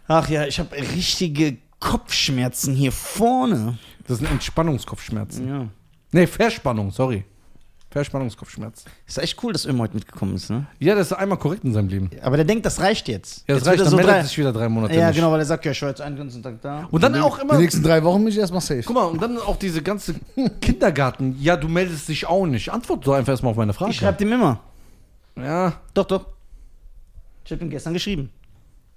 Ach 0.07 0.29
ja, 0.29 0.47
ich 0.47 0.59
habe 0.59 0.75
richtige 0.77 1.59
Kopfschmerzen 1.81 2.75
hier 2.75 2.93
vorne. 2.93 3.79
Das 4.07 4.19
sind 4.19 4.31
Entspannungskopfschmerzen. 4.31 5.49
Ja. 5.49 5.67
Nee, 6.13 6.27
Verspannung, 6.27 6.91
sorry. 6.91 7.25
Verspannungskopfschmerz. 7.91 8.85
Ist 9.07 9.17
echt 9.19 9.43
cool, 9.43 9.53
dass 9.55 9.65
Ömer 9.65 9.85
heute 9.85 9.95
mitgekommen 9.95 10.35
ist, 10.35 10.51
ne? 10.51 10.67
Ja, 10.79 10.95
das 10.95 11.07
ist 11.11 11.13
einmal 11.15 11.39
korrekt 11.39 11.65
in 11.65 11.73
seinem 11.73 11.89
Leben. 11.89 12.11
Aber 12.23 12.37
der 12.37 12.45
denkt, 12.45 12.67
das 12.67 12.81
reicht 12.81 13.09
jetzt. 13.09 13.45
Ja, 13.49 13.55
das 13.55 13.61
jetzt 13.63 13.67
reicht, 13.69 13.79
er 13.81 13.85
dann 13.85 13.91
so 13.93 13.97
meldet 13.97 14.15
drei, 14.15 14.23
sich 14.25 14.37
wieder 14.39 14.53
drei 14.53 14.69
Monate 14.69 14.95
Ja, 14.95 15.07
nicht. 15.09 15.17
genau, 15.17 15.33
weil 15.33 15.39
er 15.41 15.47
sagt, 15.47 15.65
ja, 15.65 15.73
ich 15.73 15.81
war 15.81 15.89
jetzt 15.89 16.03
einen 16.03 16.17
ganzen 16.17 16.43
Tag 16.43 16.61
da. 16.61 16.87
Und 16.91 17.03
dann 17.03 17.15
auch 17.17 17.39
Die 17.39 17.45
immer, 17.45 17.57
nächsten 17.59 17.83
drei 17.83 18.05
Wochen 18.05 18.19
bin 18.25 18.29
ich 18.29 18.39
erstmal 18.39 18.61
safe. 18.61 18.83
guck 18.85 18.95
mal, 18.95 19.05
und 19.05 19.23
dann 19.23 19.39
auch 19.39 19.57
diese 19.57 19.83
ganze 19.83 20.15
Kindergarten. 20.61 21.37
Ja, 21.41 21.57
du 21.57 21.69
meldest 21.69 22.09
dich 22.11 22.27
auch 22.27 22.45
nicht. 22.45 22.71
Antwort 22.71 23.07
doch 23.07 23.15
einfach 23.15 23.33
erstmal 23.33 23.53
auf 23.53 23.57
meine 23.57 23.73
Frage. 23.73 23.93
Ich 23.93 23.97
schreibe 23.99 24.19
dem 24.19 24.33
immer. 24.33 24.61
ja, 25.37 25.81
Doch, 25.95 26.05
doch. 26.07 26.27
Ich 27.47 27.53
habe 27.53 27.65
ihm 27.65 27.71
gestern 27.71 27.95
geschrieben. 27.95 28.29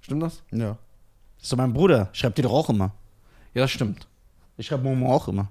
stimmt 0.02 0.22
das? 0.22 0.42
Ja. 0.50 0.76
Das 1.42 1.46
ist 1.48 1.52
doch 1.54 1.58
mein 1.58 1.72
Bruder. 1.72 2.08
Schreibt 2.12 2.38
dir 2.38 2.42
doch 2.42 2.52
auch 2.52 2.68
immer. 2.70 2.92
Ja, 3.52 3.62
das 3.62 3.72
stimmt. 3.72 4.06
Ich 4.56 4.68
schreibe 4.68 4.84
Momo 4.84 5.12
auch 5.12 5.26
immer. 5.26 5.48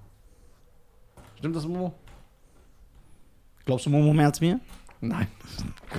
Stimmt 1.37 1.53
das, 1.53 1.65
Momo? 1.65 1.93
Glaubst 3.65 3.85
du 3.85 3.89
Momo 3.89 4.13
mehr 4.13 4.27
als 4.27 4.39
mir? 4.39 4.61
Nein. 5.01 5.27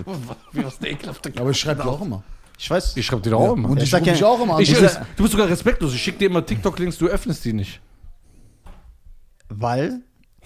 Wie 0.52 0.64
was 0.64 0.78
der 0.78 0.92
ekelhafte 0.92 1.30
Aber 1.38 1.50
ich 1.50 1.60
schreibe 1.60 1.82
dir 1.82 1.90
auch 1.90 2.00
immer. 2.00 2.22
Ich 2.58 2.70
weiß. 2.70 2.96
Ich 2.96 3.04
schreibe 3.04 3.20
dir 3.20 3.30
doch 3.32 3.40
auch 3.40 3.52
immer. 3.52 3.68
Und 3.68 3.76
Ich 3.76 3.84
ich 3.84 3.90
sag 3.90 4.06
ja- 4.06 4.14
dich 4.14 4.24
auch 4.24 4.40
immer 4.40 4.56
an. 4.56 4.62
Ich, 4.62 4.72
Du 4.72 4.80
du 4.80 5.22
bist 5.24 5.32
sogar 5.32 5.46
respektlos. 5.48 5.92
Ich 5.92 6.02
schicke 6.02 6.18
dir 6.20 6.26
immer 6.30 6.46
TikTok-Links, 6.46 6.96
du 6.96 7.08
öffnest 7.08 7.44
die 7.44 7.52
nicht. 7.52 7.82
Weil 9.50 10.00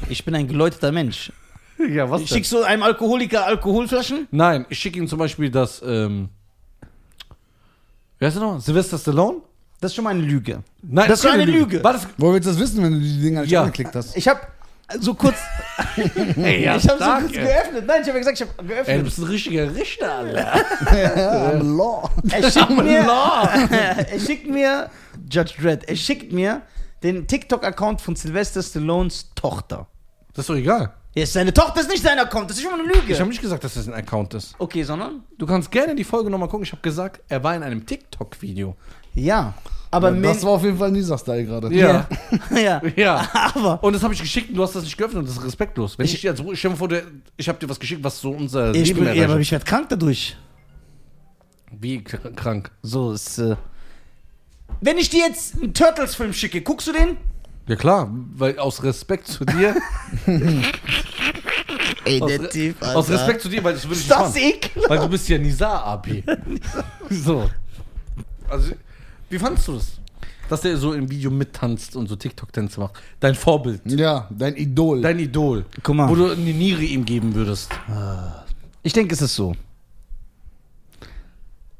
ich 0.09 0.25
bin 0.25 0.35
ein 0.35 0.49
geläuteter 0.49 0.91
Mensch. 0.93 1.33
Ja, 1.79 2.11
was 2.11 2.23
Ich 2.23 2.31
schick 2.31 2.47
so 2.47 2.63
einem 2.63 2.83
Alkoholiker 2.83 3.45
Alkoholflaschen? 3.47 4.27
Nein, 4.33 4.65
ich 4.71 4.79
schicke 4.79 4.99
ihm 4.99 5.07
zum 5.09 5.19
Beispiel 5.19 5.51
das, 5.51 5.83
ähm, 5.87 6.31
wer 8.19 8.29
ist 8.29 8.37
noch? 8.37 8.61
Sylvester 8.61 8.99
Stallone? 8.99 9.39
Das 9.81 9.91
ist 9.91 9.97
schon 9.97 10.05
mal 10.05 10.11
eine 10.11 10.23
Lüge. 10.23 10.63
Nein, 10.83 11.09
Das 11.09 11.21
ist 11.23 11.27
eine 11.31 11.45
Lüge. 11.45 11.83
War 11.85 11.93
das, 11.95 12.07
Woher 12.17 12.35
willst 12.35 12.47
du 12.47 12.53
das 12.53 12.61
wissen, 12.61 12.83
wenn 12.83 12.93
du 12.95 13.01
die 13.01 13.21
Dinger 13.21 13.43
nicht 13.43 13.51
Ja. 13.51 13.61
angeklickt 13.63 13.95
hast? 13.95 14.17
Ich 14.17 14.27
habe 14.27 14.41
so 15.01 15.15
kurz. 15.15 15.37
ey, 15.97 16.65
ja, 16.65 16.77
ich 16.77 16.89
habe 16.89 16.99
so 16.99 17.05
stark, 17.05 17.21
kurz 17.25 17.37
ey. 17.37 17.45
geöffnet. 17.45 17.85
Nein, 17.87 18.03
ich 18.03 18.09
habe 18.09 18.19
gesagt, 18.19 18.41
ich 18.41 18.47
habe 18.49 18.53
Ey, 18.59 18.67
du 18.69 18.75
geöffnet. 18.75 19.05
bist 19.05 19.19
ein 19.19 19.25
richtiger 19.25 19.75
Richter, 19.75 20.15
Alter. 20.15 20.53
I'm 20.87 21.77
law. 21.77 22.09
Er 22.31 22.51
schickt 22.51 22.71
mir. 22.71 23.01
er 24.11 24.21
schickt 24.21 24.49
mir. 24.49 24.91
Judge 25.31 25.55
Dredd. 25.61 25.85
Er 25.89 25.97
schickt 25.97 26.33
mir 26.33 26.63
den 27.03 27.27
TikTok-Account 27.27 28.01
von 28.01 28.17
Sylvester 28.17 28.63
Stallones 28.63 29.31
Tochter. 29.35 29.87
Das 30.35 30.45
ist 30.45 30.49
doch 30.49 30.55
egal. 30.57 30.93
Ja, 31.17 31.23
ist 31.23 31.33
seine 31.33 31.53
Tochter 31.53 31.81
ist 31.81 31.89
nicht 31.89 32.03
sein 32.03 32.19
Account. 32.19 32.51
Das 32.51 32.59
ist 32.59 32.63
schon 32.63 32.73
mal 32.73 32.81
eine 32.81 32.93
Lüge. 32.93 33.13
Ich 33.13 33.19
habe 33.19 33.31
nicht 33.31 33.41
gesagt, 33.41 33.65
dass 33.65 33.75
das 33.75 33.89
ein 33.89 33.95
Account 33.95 34.35
ist. 34.35 34.55
okay, 34.59 34.83
sondern? 34.83 35.23
Du 35.39 35.47
kannst 35.47 35.71
gerne 35.71 35.95
die 35.95 36.05
Folge 36.05 36.29
nochmal 36.31 36.49
gucken. 36.49 36.65
Ich 36.65 36.73
habe 36.73 36.83
gesagt, 36.83 37.21
er 37.29 37.43
war 37.43 37.57
in 37.57 37.63
einem 37.63 37.87
TikTok-Video. 37.87 38.77
Ja. 39.15 39.55
Aber 39.91 40.11
das 40.11 40.21
Men- 40.21 40.43
war 40.43 40.51
auf 40.51 40.63
jeden 40.65 40.77
Fall 40.77 40.91
Nisa-Style 40.93 41.45
gerade. 41.47 41.73
Ja. 41.75 42.07
ja. 42.55 42.83
Ja. 42.97 43.29
Aber. 43.55 43.83
Und 43.83 43.95
das 43.95 44.03
habe 44.03 44.13
ich 44.13 44.21
geschickt 44.21 44.51
und 44.51 44.57
du 44.57 44.63
hast 44.63 44.75
das 44.77 44.83
nicht 44.85 44.99
geöffnet 44.99 45.21
und 45.21 45.29
das 45.29 45.37
ist 45.39 45.45
respektlos. 45.45 45.99
Wenn 45.99 46.05
ich, 46.05 46.21
dir 46.21 46.31
jetzt, 46.33 46.41
stell 46.43 46.55
dir 46.55 46.69
mal 46.71 46.77
vor, 46.77 46.89
du- 46.89 47.03
ich 47.39 47.49
habe 47.49 47.59
dir 47.59 47.69
was 47.71 47.81
geschickt, 47.81 48.05
was 48.05 48.21
so 48.21 48.33
unser 48.33 48.75
Ich 48.75 48.89
Leben 48.89 49.01
bin, 49.05 49.07
ja, 49.07 49.13
aber 49.25 49.33
erreicht. 49.33 49.41
ich 49.43 49.53
werde 49.53 49.65
krank 49.65 49.87
dadurch. 49.89 50.37
Wie 51.71 51.99
kr- 52.01 52.35
krank. 52.35 52.71
So 52.83 53.13
ist. 53.13 53.39
Äh 53.39 53.57
wenn 54.81 54.99
ich 54.99 55.09
dir 55.09 55.21
jetzt 55.21 55.55
einen 55.63 55.73
Turtles-Film 55.73 56.33
schicke, 56.35 56.61
guckst 56.61 56.87
du 56.89 56.93
den? 56.93 57.17
Ja 57.69 57.75
klar, 57.77 58.09
weil 58.35 58.59
aus 58.59 58.83
Respekt 58.83 59.27
zu 59.27 59.45
dir, 59.45 59.75
Ey, 62.05 62.21
aus, 62.23 62.31
Re- 62.31 62.75
aus 62.95 63.11
Respekt 63.11 63.43
zu 63.43 63.49
dir, 63.49 63.63
weil 63.65 63.75
das 63.75 63.85
würde 63.85 63.95
ich 63.95 64.01
Ist 64.03 64.09
nicht 64.09 64.21
das 64.21 64.29
machen. 64.35 64.43
ekelhaft? 64.43 64.91
Weil 64.91 64.99
du 65.01 65.09
bist 65.09 65.29
ja 65.29 65.39
Nisa 65.39 65.81
Abi. 65.81 66.23
so. 67.11 67.51
Also, 68.49 68.73
wie 69.29 69.39
fandest 69.39 69.67
du 69.69 69.73
das? 69.75 69.93
Dass 70.49 70.61
der 70.61 70.77
so 70.77 70.93
im 70.93 71.11
Video 71.11 71.29
mittanzt 71.33 71.97
und 71.97 72.07
so 72.09 72.15
TikTok-Tänze 72.15 72.79
macht. 72.79 72.95
Dein 73.19 73.35
Vorbild. 73.35 73.81
Ja, 73.87 74.29
dein 74.31 74.55
Idol. 74.55 75.01
Dein 75.01 75.19
Idol. 75.19 75.65
Guck 75.83 75.97
mal. 75.97 76.09
Wo 76.09 76.15
du 76.15 76.31
eine 76.31 76.37
Niere 76.37 76.85
ihm 76.85 77.05
geben 77.05 77.35
würdest. 77.35 77.71
Ich 78.85 78.93
denke, 78.93 79.13
es 79.15 79.23
ist 79.23 79.35
so. 79.35 79.57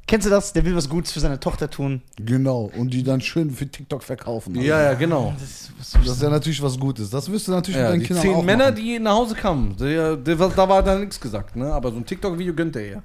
Kennst 0.07 0.25
du 0.25 0.29
das? 0.31 0.53
Der 0.53 0.63
will 0.63 0.73
was 0.75 0.87
Gutes 0.87 1.11
für 1.11 1.19
seine 1.19 1.37
Tochter 1.39 1.69
tun. 1.69 2.01
genau. 2.15 2.71
Und 2.77 2.91
die 2.93 3.03
dann 3.03 3.19
schön 3.19 3.51
für 3.51 3.67
TikTok 3.67 4.01
verkaufen. 4.03 4.55
Ja, 4.55 4.81
ja, 4.81 4.93
genau. 4.93 5.33
Das 5.37 5.69
ist 6.07 6.21
ja 6.21 6.29
natürlich 6.29 6.61
was 6.63 6.79
Gutes. 6.79 7.09
Das 7.09 7.29
wirst 7.29 7.47
du 7.49 7.51
natürlich 7.51 7.75
Ja, 7.77 7.83
mit 7.83 7.91
deinen 7.91 7.99
die 7.99 8.05
Kindern 8.07 8.23
zehn 8.23 8.35
auch 8.35 8.43
Männer, 8.43 8.65
machen. 8.71 8.75
die 8.77 8.99
nach 8.99 9.11
Hause 9.15 9.35
kamen, 9.35 9.75
der, 9.77 10.15
der, 10.15 10.35
da 10.37 10.69
war 10.69 10.81
da 10.81 10.97
nichts 10.97 11.19
gesagt, 11.19 11.57
ne? 11.57 11.73
Aber 11.73 11.91
so 11.91 11.97
ein 11.97 12.05
TikTok-Video 12.05 12.53
gönnt 12.53 12.75
er 12.77 12.87
ja. 12.89 13.03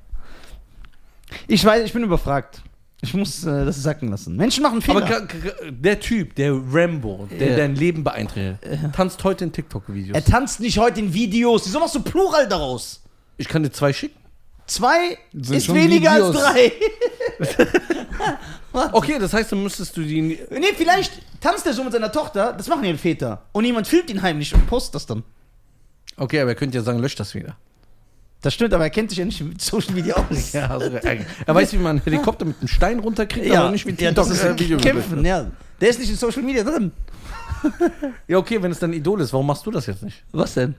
Ich 1.48 1.64
weiß, 1.64 1.84
ich 1.84 1.92
bin 1.92 2.04
überfragt. 2.04 2.62
Ich 3.04 3.14
muss 3.14 3.44
äh, 3.44 3.64
das 3.64 3.82
sacken 3.82 4.10
lassen. 4.10 4.36
Menschen 4.36 4.62
machen 4.62 4.80
Fehler. 4.80 5.04
Aber 5.04 5.26
der 5.72 5.98
Typ, 5.98 6.36
der 6.36 6.52
Rambo, 6.72 7.26
der 7.36 7.50
Ja. 7.50 7.56
dein 7.56 7.74
Leben 7.74 8.04
beeinträchtigt, 8.04 8.60
tanzt 8.92 9.24
heute 9.24 9.42
in 9.42 9.50
TikTok-Videos. 9.52 10.14
er 10.14 10.24
tanzt 10.24 10.60
nicht 10.60 10.78
heute 10.78 11.00
in 11.00 11.12
Videos. 11.12 11.66
Wieso 11.66 11.80
machst 11.80 11.96
du 11.96 12.00
Plural 12.00 12.46
daraus? 12.48 13.02
Ich 13.38 13.48
kann 13.48 13.64
dir 13.64 13.72
zwei 13.72 13.92
schicken. 13.92 14.21
Zwei 14.66 15.18
Sind 15.32 15.56
ist 15.56 15.66
schon 15.66 15.74
weniger 15.74 16.12
Videos. 16.12 16.36
als 16.36 16.54
drei. 16.54 16.72
Okay, 18.92 19.18
das 19.18 19.34
heißt, 19.34 19.52
dann 19.52 19.62
müsstest 19.62 19.94
du 19.96 20.02
die. 20.02 20.22
nee, 20.22 20.72
vielleicht 20.74 21.20
tanzt 21.42 21.66
er 21.66 21.74
so 21.74 21.84
mit 21.84 21.92
seiner 21.92 22.10
Tochter. 22.10 22.54
Das 22.54 22.68
machen 22.68 22.84
ja 22.84 22.92
die 22.92 22.98
Väter. 22.98 23.42
Und 23.52 23.66
jemand 23.66 23.86
filmt 23.86 24.08
ihn 24.08 24.22
heimlich 24.22 24.54
und 24.54 24.66
postet 24.66 24.94
das 24.94 25.04
dann. 25.06 25.24
Okay, 26.16 26.40
aber 26.40 26.52
er 26.52 26.54
könnte 26.54 26.78
ja 26.78 26.82
sagen, 26.82 26.98
lösch 26.98 27.14
das 27.14 27.34
wieder. 27.34 27.56
Das 28.40 28.54
stimmt, 28.54 28.74
aber 28.74 28.84
er 28.84 28.90
kennt 28.90 29.10
sich 29.10 29.18
ja 29.18 29.24
nicht 29.24 29.40
mit 29.40 29.60
Social 29.60 29.94
Media 29.94 30.16
aus. 30.16 30.52
Ja, 30.52 30.68
also, 30.68 30.90
er, 30.90 31.18
er 31.46 31.54
weiß, 31.54 31.72
wie 31.74 31.76
man 31.76 31.96
einen 31.98 32.04
Helikopter 32.04 32.44
mit 32.44 32.58
einem 32.58 32.68
Stein 32.68 32.98
runterkriegt, 32.98 33.46
ja, 33.46 33.60
aber 33.62 33.70
nicht 33.70 33.86
wie 33.86 34.02
ja, 34.02 34.10
das 34.10 34.30
ist 34.30 34.44
ein 34.44 34.58
Video 34.58 34.78
Kämpfen, 34.78 35.24
ja. 35.24 35.50
Der 35.80 35.88
ist 35.90 36.00
nicht 36.00 36.10
in 36.10 36.16
Social 36.16 36.42
Media 36.42 36.64
drin. 36.64 36.92
Ja, 38.26 38.38
okay, 38.38 38.60
wenn 38.60 38.72
es 38.72 38.80
dein 38.80 38.92
Idol 38.92 39.20
ist, 39.20 39.32
warum 39.32 39.46
machst 39.46 39.64
du 39.64 39.70
das 39.70 39.86
jetzt 39.86 40.02
nicht? 40.02 40.24
Was 40.32 40.54
denn? 40.54 40.74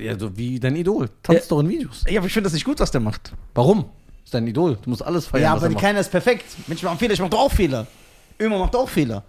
Ja, 0.00 0.18
so 0.18 0.36
wie 0.36 0.60
dein 0.60 0.76
Idol. 0.76 1.08
Tanzt 1.22 1.50
doch 1.50 1.60
in 1.60 1.68
Videos. 1.68 2.04
Ja, 2.08 2.20
aber 2.20 2.26
ich 2.26 2.32
finde 2.32 2.46
das 2.46 2.52
nicht 2.52 2.64
gut, 2.64 2.78
was 2.80 2.90
der 2.90 3.00
macht. 3.00 3.32
Warum? 3.54 3.86
Ist 4.24 4.34
dein 4.34 4.46
Idol. 4.46 4.78
Du 4.82 4.90
musst 4.90 5.02
alles 5.02 5.26
feiern. 5.26 5.42
Ja, 5.42 5.50
was 5.52 5.58
aber 5.58 5.66
er 5.66 5.70
macht. 5.72 5.82
keiner 5.82 6.00
ist 6.00 6.10
perfekt. 6.10 6.44
Menschen 6.66 6.86
machen 6.86 6.98
Fehler. 6.98 7.14
Ich 7.14 7.20
mach 7.20 7.30
doch 7.30 7.40
auch 7.40 7.52
Fehler. 7.52 7.86
Ömer 8.38 8.58
macht 8.58 8.76
auch 8.76 8.88
Fehler. 8.88 9.24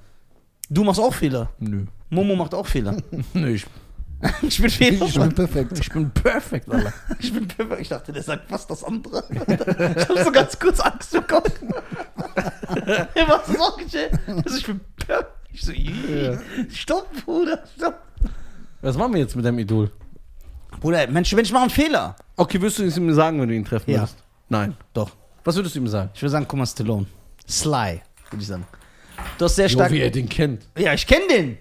Du 0.69 0.83
machst 0.83 0.99
auch 0.99 1.13
Fehler. 1.13 1.49
Nö. 1.59 1.85
Momo 2.09 2.35
macht 2.35 2.53
auch 2.53 2.67
Fehler. 2.67 2.97
Nö, 3.33 3.53
ich, 3.53 3.65
ich 4.41 4.61
bin 4.61 4.69
Fehler. 4.69 5.05
Ich 5.05 5.19
bin 5.19 5.33
perfekt. 5.33 5.79
ich 5.79 5.89
bin 5.89 6.11
perfekt, 6.11 6.69
Alter. 6.69 6.93
Ich 7.19 7.33
bin 7.33 7.47
perfekt. 7.47 7.81
Ich 7.81 7.89
dachte, 7.89 8.11
der 8.11 8.23
sagt 8.23 8.49
fast 8.49 8.69
das 8.69 8.83
andere. 8.83 9.23
Ich 9.29 10.09
habe 10.09 10.23
so 10.23 10.31
ganz 10.31 10.59
kurz 10.59 10.79
Angst 10.79 11.11
bekommen. 11.11 11.51
Er 13.13 13.27
macht 13.27 13.47
das 13.47 13.59
auch 13.59 13.77
geschehen. 13.77 14.19
Also 14.27 14.57
ich 14.57 14.65
bin 14.65 14.81
perfekt. 14.97 15.31
Ich 15.53 15.61
so, 15.61 15.71
yeah. 15.71 16.39
stopp, 16.71 17.07
Bruder, 17.25 17.63
stopp. 17.77 18.01
Was 18.81 18.97
machen 18.97 19.13
wir 19.13 19.21
jetzt 19.21 19.35
mit 19.35 19.45
deinem 19.45 19.59
Idol? 19.59 19.91
Bruder, 20.79 21.07
Menschen, 21.07 21.35
Menschen 21.35 21.53
machen 21.53 21.69
Fehler. 21.69 22.15
Okay, 22.35 22.59
würdest 22.61 22.79
du 22.79 22.83
es 22.83 22.97
ihm 22.97 23.13
sagen, 23.13 23.39
wenn 23.41 23.47
du 23.49 23.55
ihn 23.55 23.65
treffen 23.65 23.89
Ja. 23.91 23.99
würdest? 24.01 24.17
Nein. 24.49 24.75
Doch. 24.93 25.11
Was 25.43 25.55
würdest 25.55 25.75
du 25.75 25.79
ihm 25.79 25.87
sagen? 25.87 26.09
Ich 26.13 26.21
würde 26.21 26.31
sagen, 26.31 26.45
guck 26.47 26.59
mal, 26.59 26.65
Stallone. 26.65 27.05
Sly, 27.49 28.01
würde 28.29 28.41
ich 28.41 28.47
sagen. 28.47 28.65
Du 29.37 29.45
hast 29.45 29.55
sehr 29.55 29.69
stark. 29.69 29.91
wie 29.91 29.99
er 30.01 30.09
den 30.11 30.27
kennt. 30.27 30.65
Ja, 30.77 30.93
ich 30.93 31.05
kenne 31.05 31.27
den. 31.29 31.57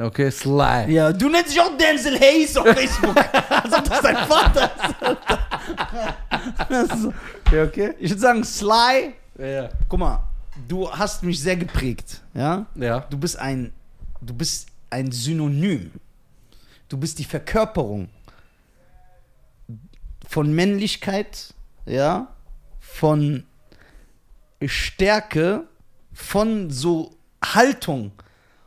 Okay, 0.00 0.30
Sly. 0.30 0.92
Ja, 0.92 1.12
du 1.12 1.28
nennst 1.28 1.50
dich 1.52 1.60
auch 1.60 1.76
Denzel 1.76 2.18
Hayes 2.20 2.56
auf 2.56 2.66
Facebook. 2.68 3.16
Als 3.50 3.72
ob 3.74 3.84
das 3.84 4.00
dein 4.00 4.16
Vater 4.28 4.70
ist. 6.68 6.90
Also, 6.90 7.12
Ja, 7.52 7.64
okay. 7.64 7.94
ich 7.98 8.10
würde 8.10 8.20
sagen, 8.20 8.44
Sly, 8.44 9.14
Ja, 9.38 9.46
ja. 9.46 9.68
guck 9.88 9.98
mal, 9.98 10.22
du 10.68 10.90
hast 10.90 11.22
mich 11.22 11.40
sehr 11.40 11.56
geprägt. 11.56 12.20
Ja? 12.34 12.66
Ja. 12.76 13.00
Du 13.10 13.18
bist 13.18 13.38
ein, 13.38 13.72
du 14.20 14.34
bist 14.34 14.68
ein 14.90 15.10
Synonym. 15.10 15.90
Du 16.88 16.96
bist 16.96 17.18
die 17.18 17.24
Verkörperung 17.24 18.08
von 20.28 20.52
Männlichkeit, 20.52 21.54
ja, 21.86 22.28
von 22.78 23.44
Stärke, 24.64 25.66
von 26.12 26.70
so 26.70 27.16
Haltung. 27.42 28.12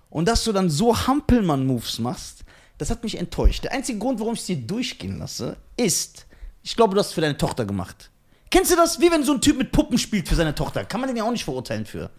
Und 0.09 0.27
dass 0.27 0.43
du 0.43 0.53
dann 0.53 0.71
so 0.71 0.97
Hampelmann-Moves 1.07 1.99
machst, 1.99 2.43
das 2.79 2.89
hat 2.89 3.03
mich 3.03 3.15
enttäuscht. 3.15 3.63
Der 3.63 3.73
einzige 3.73 3.99
Grund, 3.99 4.19
warum 4.19 4.33
ich 4.33 4.39
es 4.39 4.47
dir 4.47 4.57
durchgehen 4.57 5.19
lasse, 5.19 5.55
ist, 5.77 6.25
ich 6.63 6.75
glaube, 6.75 6.95
du 6.95 6.99
hast 6.99 7.09
es 7.09 7.13
für 7.13 7.21
deine 7.21 7.37
Tochter 7.37 7.63
gemacht. 7.63 8.09
Kennst 8.49 8.71
du 8.71 8.75
das? 8.75 8.99
Wie 8.99 9.11
wenn 9.11 9.23
so 9.23 9.33
ein 9.33 9.41
Typ 9.41 9.57
mit 9.57 9.71
Puppen 9.71 9.99
spielt 9.99 10.27
für 10.27 10.35
seine 10.35 10.55
Tochter. 10.55 10.83
Kann 10.83 10.99
man 10.99 11.07
den 11.07 11.15
ja 11.15 11.23
auch 11.23 11.31
nicht 11.31 11.45
verurteilen 11.45 11.85
für. 11.85 12.09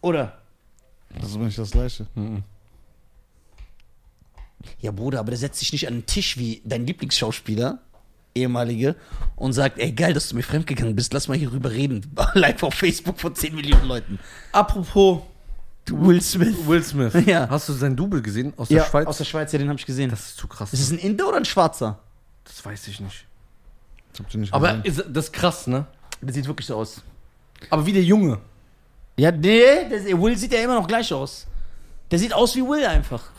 Oder? 0.00 0.36
Das 1.14 1.30
ist 1.30 1.36
nicht 1.36 1.56
das 1.56 1.70
Gleiche. 1.70 2.06
Ja, 4.80 4.90
Bruder, 4.90 5.20
aber 5.20 5.30
der 5.30 5.38
setzt 5.38 5.58
sich 5.60 5.72
nicht 5.72 5.86
an 5.88 5.94
den 5.94 6.06
Tisch 6.06 6.36
wie 6.38 6.62
dein 6.64 6.86
Lieblingsschauspieler, 6.86 7.78
ehemalige, 8.34 8.96
und 9.36 9.52
sagt, 9.52 9.78
ey, 9.78 9.92
geil, 9.92 10.12
dass 10.12 10.28
du 10.28 10.36
mir 10.36 10.42
fremdgegangen 10.42 10.94
bist, 10.96 11.12
lass 11.12 11.28
mal 11.28 11.36
hier 11.36 11.52
rüber 11.52 11.70
reden. 11.70 12.10
Live 12.34 12.62
auf 12.62 12.74
Facebook 12.74 13.20
von 13.20 13.34
10 13.34 13.54
Millionen 13.54 13.86
Leuten. 13.86 14.18
Apropos 14.52 15.20
Will 15.90 16.20
Smith. 16.22 16.56
Will 16.66 16.82
Smith. 16.82 17.12
Ja. 17.26 17.48
Hast 17.48 17.68
du 17.68 17.72
sein 17.74 17.94
Double 17.94 18.22
gesehen 18.22 18.52
aus 18.56 18.68
der 18.68 18.78
Ja, 18.78 18.84
Schweiz? 18.86 19.06
aus 19.06 19.18
der 19.18 19.24
Schweiz, 19.24 19.52
ja, 19.52 19.58
den 19.58 19.68
habe 19.68 19.78
ich 19.78 19.86
gesehen. 19.86 20.10
das 20.10 20.20
ist 20.28 20.36
zu 20.38 20.48
krass. 20.48 20.72
ist 20.72 20.80
es 20.80 20.90
ein 20.90 20.98
Inder 20.98 21.28
oder 21.28 21.36
ein 21.36 21.44
Schwarzer? 21.44 21.98
Das 22.44 22.64
weiß 22.64 22.88
ich 22.88 23.00
nicht. 23.00 23.26
Das 24.12 24.20
habt 24.20 24.34
ihr 24.34 24.40
nicht 24.40 24.52
Aber 24.54 24.78
gesehen. 24.80 24.84
ist, 24.84 25.04
das 25.16 25.26
ist 25.26 25.32
krass, 25.32 25.66
ne? 25.66 25.86
Der 26.22 26.32
sieht 26.32 26.46
wirklich 26.46 26.66
so 26.66 26.76
aus. 26.76 27.02
Aber 27.70 27.84
wie 27.84 27.92
der 27.92 28.02
Junge. 28.02 28.38
Ja, 29.16 29.30
nee, 29.30 29.60
der, 29.90 30.20
Will 30.20 30.36
sieht 30.38 30.52
ja 30.52 30.60
immer 30.60 30.74
noch 30.74 30.86
gleich 30.88 31.12
aus. 31.12 31.46
Der 32.10 32.18
sieht 32.18 32.32
aus 32.32 32.56
wie 32.56 32.62
Will 32.62 32.84
einfach. 32.86 33.30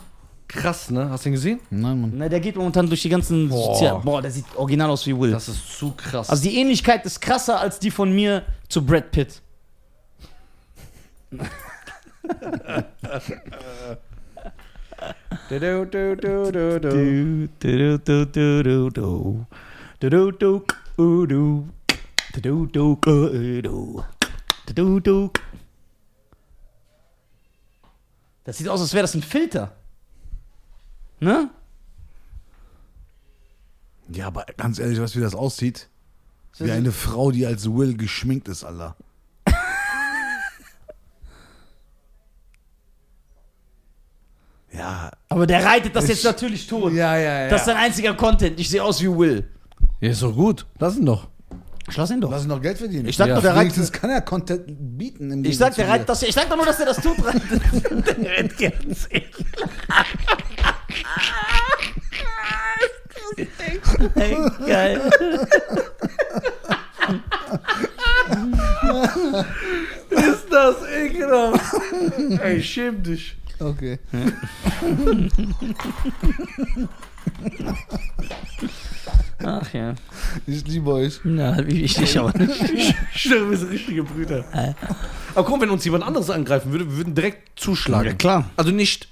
Krass, 0.48 0.90
ne? 0.90 1.10
Hast 1.10 1.24
du 1.24 1.30
ihn 1.30 1.32
gesehen? 1.32 1.60
Nein, 1.70 2.00
Mann. 2.00 2.12
Na, 2.14 2.28
der 2.28 2.40
geht 2.40 2.56
momentan 2.56 2.86
durch 2.86 3.02
die 3.02 3.08
ganzen 3.08 3.48
Boah. 3.48 3.74
Sozial 3.74 4.00
Boah, 4.00 4.22
der 4.22 4.30
sieht 4.30 4.44
original 4.54 4.90
aus 4.90 5.06
wie 5.06 5.18
Will. 5.18 5.32
Das 5.32 5.48
ist 5.48 5.78
zu 5.78 5.92
krass. 5.92 6.30
also 6.30 6.42
die 6.42 6.56
Ähnlichkeit 6.56 7.04
ist 7.04 7.20
krasser 7.20 7.60
als 7.60 7.78
die 7.78 7.90
von 7.90 8.14
mir 8.14 8.42
zu 8.68 8.84
Brad 8.84 9.10
Pitt. 9.10 9.42
Das 28.44 28.58
sieht 28.58 28.68
aus, 28.68 28.80
als 28.80 28.92
wäre 28.94 29.02
das 29.02 29.14
ein 29.14 29.22
Filter. 29.22 29.74
Ne? 31.20 31.50
Ja, 34.08 34.26
aber 34.28 34.46
ganz 34.56 34.78
ehrlich, 34.78 35.00
was 35.00 35.16
wie 35.16 35.20
das 35.20 35.34
aussieht? 35.34 35.88
Wie 36.58 36.70
eine 36.70 36.92
Frau, 36.92 37.30
die 37.32 37.44
als 37.46 37.70
Will 37.72 37.96
geschminkt 37.96 38.48
ist, 38.48 38.64
Alter. 38.64 38.96
ja, 44.72 45.10
Aber 45.28 45.46
der 45.46 45.64
reitet 45.64 45.94
das 45.94 46.08
jetzt 46.08 46.24
natürlich 46.24 46.66
tot. 46.66 46.92
Ja, 46.92 47.16
ja, 47.16 47.42
ja. 47.44 47.48
Das 47.48 47.60
ist 47.62 47.66
sein 47.66 47.76
einziger 47.76 48.14
Content. 48.14 48.58
Ich 48.58 48.68
sehe 48.70 48.82
aus 48.82 49.00
wie 49.02 49.08
Will. 49.08 49.48
Ja, 50.00 50.10
ist 50.10 50.22
doch 50.22 50.34
gut. 50.34 50.66
Lass 50.78 50.96
ihn 50.96 51.06
doch. 51.06 51.28
Schloss 51.88 52.10
ihn 52.10 52.20
doch. 52.20 52.30
Lass 52.30 52.42
ihn 52.42 52.48
noch 52.48 52.60
Geld 52.60 52.78
verdienen. 52.78 53.06
Ich 53.06 53.16
sag 53.16 53.28
Ja. 53.28 53.36
doch, 53.36 53.42
der 53.42 53.54
reitet. 53.54 53.92
kann 53.92 54.10
er 54.10 54.20
Content 54.20 54.64
bieten. 54.98 55.30
Im 55.30 55.44
Ich 55.44 55.56
sag, 55.56 55.74
der 55.76 55.88
reitet 55.88 56.08
das. 56.08 56.22
Ich 56.22 56.34
sag 56.34 56.48
doch 56.48 56.56
nur, 56.56 56.66
dass 56.66 56.78
der 56.78 56.86
das 56.86 56.96
tot 56.96 57.16
reitet. 57.24 57.62
der 58.18 58.30
rennt 58.30 58.58
ganz 58.58 59.08
Ey, 64.14 64.36
geil. 64.66 65.00
Ist 70.10 70.46
das 70.50 70.76
ekelhaft. 70.94 71.74
Ey, 72.42 72.62
schäm 72.62 73.02
dich. 73.02 73.36
Okay. 73.58 73.98
Ach 79.42 79.72
ja. 79.72 79.94
Ich 80.46 80.66
liebe 80.66 80.92
euch. 80.92 81.20
Na, 81.24 81.56
wie 81.66 81.82
wichtig 81.82 82.18
aber 82.18 82.36
nicht. 82.38 82.60
Ich 83.14 83.22
schwöre, 83.22 83.50
wir 83.50 83.56
sind 83.56 83.70
richtige 83.70 84.02
Brüder. 84.02 84.44
Aber 85.34 85.46
guck, 85.46 85.60
wenn 85.60 85.70
uns 85.70 85.84
jemand 85.84 86.04
anderes 86.04 86.30
angreifen 86.30 86.72
würde, 86.72 86.86
wir 86.90 86.96
würden 86.98 87.14
direkt 87.14 87.58
zuschlagen. 87.58 88.08
Ja, 88.08 88.14
klar. 88.14 88.50
Also 88.56 88.70
nicht 88.70 89.08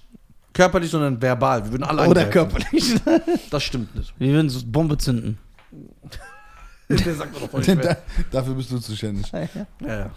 körperlich, 0.55 0.91
sondern 0.91 1.21
verbal. 1.21 1.65
Wir 1.65 1.73
würden 1.73 1.85
alle 1.85 2.09
Oder 2.09 2.23
angreifen. 2.23 2.31
körperlich. 2.33 2.95
Das 3.51 3.63
stimmt 3.63 3.95
nicht. 3.95 4.15
Wir 4.19 4.33
würden 4.33 4.49
so 4.49 4.61
Bombe 4.65 4.97
zünden. 4.97 5.39
Der 6.89 7.15
sagt 7.15 7.35
doch 7.37 7.51
voll 7.51 7.63
Da, 7.63 7.97
dafür 8.31 8.55
bist 8.55 8.71
du 8.71 8.79
zuständig. 8.79 9.31
Ja, 9.33 9.49
ja. 9.81 10.11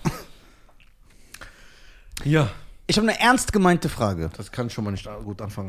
ja, 2.24 2.50
Ich 2.88 2.98
habe 2.98 3.08
eine 3.10 3.20
ernst 3.20 3.52
gemeinte 3.54 3.90
Frage. 3.90 4.30
das 4.38 4.52
kann 4.52 4.70
schon 4.70 4.84
mal 4.84 4.92
nicht 4.92 5.08
gut 5.24 5.42
anfangen. 5.42 5.68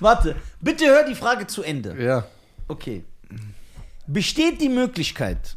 Warte, 0.00 0.36
bitte 0.60 0.86
hör 0.86 1.04
die 1.04 1.14
Frage 1.14 1.46
zu 1.46 1.62
Ende. 1.62 2.02
ja. 2.02 2.24
Okay. 2.68 3.04
Besteht 4.06 4.60
die 4.60 4.68
Möglichkeit, 4.68 5.56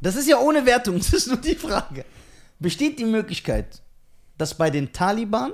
das 0.00 0.16
ist 0.16 0.28
ja 0.28 0.38
ohne 0.38 0.64
Wertung, 0.66 0.96
das 0.98 1.12
ist 1.12 1.28
nur 1.28 1.36
die 1.38 1.54
Frage. 1.54 2.04
Besteht 2.58 2.98
die 2.98 3.04
Möglichkeit, 3.06 3.80
dass 4.36 4.54
bei 4.54 4.68
den 4.70 4.92
Taliban 4.92 5.52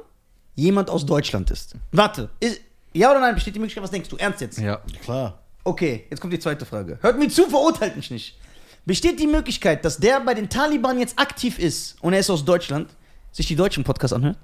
jemand 0.55 0.91
aus 0.91 1.05
Deutschland 1.07 1.51
ist? 1.51 1.75
Warte, 1.93 2.31
ist, 2.41 2.61
ja 2.93 3.11
oder 3.11 3.21
nein, 3.21 3.35
besteht 3.35 3.55
die 3.55 3.59
Möglichkeit, 3.59 3.83
was 3.83 3.91
denkst 3.91 4.09
du? 4.09 4.17
Ernst 4.17 4.41
jetzt? 4.41 4.59
Ja. 4.59 4.81
Klar. 5.03 5.41
Okay, 5.65 6.05
jetzt 6.11 6.21
kommt 6.21 6.33
die 6.33 6.39
zweite 6.39 6.65
Frage. 6.67 6.99
Hört 7.01 7.19
mir 7.19 7.29
zu, 7.29 7.49
verurteilt 7.49 7.97
mich 7.97 8.11
nicht. 8.11 8.39
Besteht 8.87 9.19
die 9.19 9.27
Möglichkeit, 9.27 9.85
dass 9.85 9.97
der 9.99 10.21
bei 10.21 10.35
den 10.35 10.49
Taliban 10.51 10.99
jetzt 10.99 11.19
aktiv 11.19 11.59
ist 11.59 11.97
und 12.03 12.13
er 12.13 12.21
ist 12.21 12.29
aus 12.29 12.45
Deutschland, 12.45 12.91
sich 13.33 13.47
die 13.47 13.57
deutschen 13.57 13.83
Podcasts 13.83 14.13
anhört? 14.13 14.37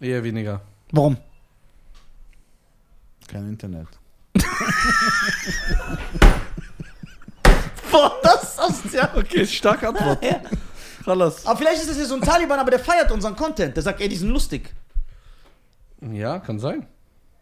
Eher 0.00 0.22
weniger. 0.22 0.62
Warum? 0.92 1.16
Kein 3.26 3.48
Internet. 3.48 3.88
Boah, 7.90 8.16
das 8.22 8.42
ist 8.44 8.60
asozial. 8.60 9.10
Okay, 9.16 9.44
starke 9.46 9.88
Antwort. 9.88 10.24
Ja. 10.24 10.40
Alles. 11.06 11.46
Aber 11.46 11.56
vielleicht 11.58 11.82
ist 11.82 11.90
es 11.90 11.98
ja 11.98 12.04
so 12.04 12.14
ein 12.14 12.20
Taliban, 12.22 12.58
aber 12.58 12.70
der 12.70 12.80
feiert 12.80 13.10
unseren 13.10 13.34
Content. 13.36 13.74
Der 13.76 13.82
sagt, 13.82 14.00
ey, 14.00 14.08
die 14.08 14.16
sind 14.16 14.30
lustig. 14.30 14.72
Ja, 16.12 16.38
kann 16.38 16.58
sein. 16.58 16.86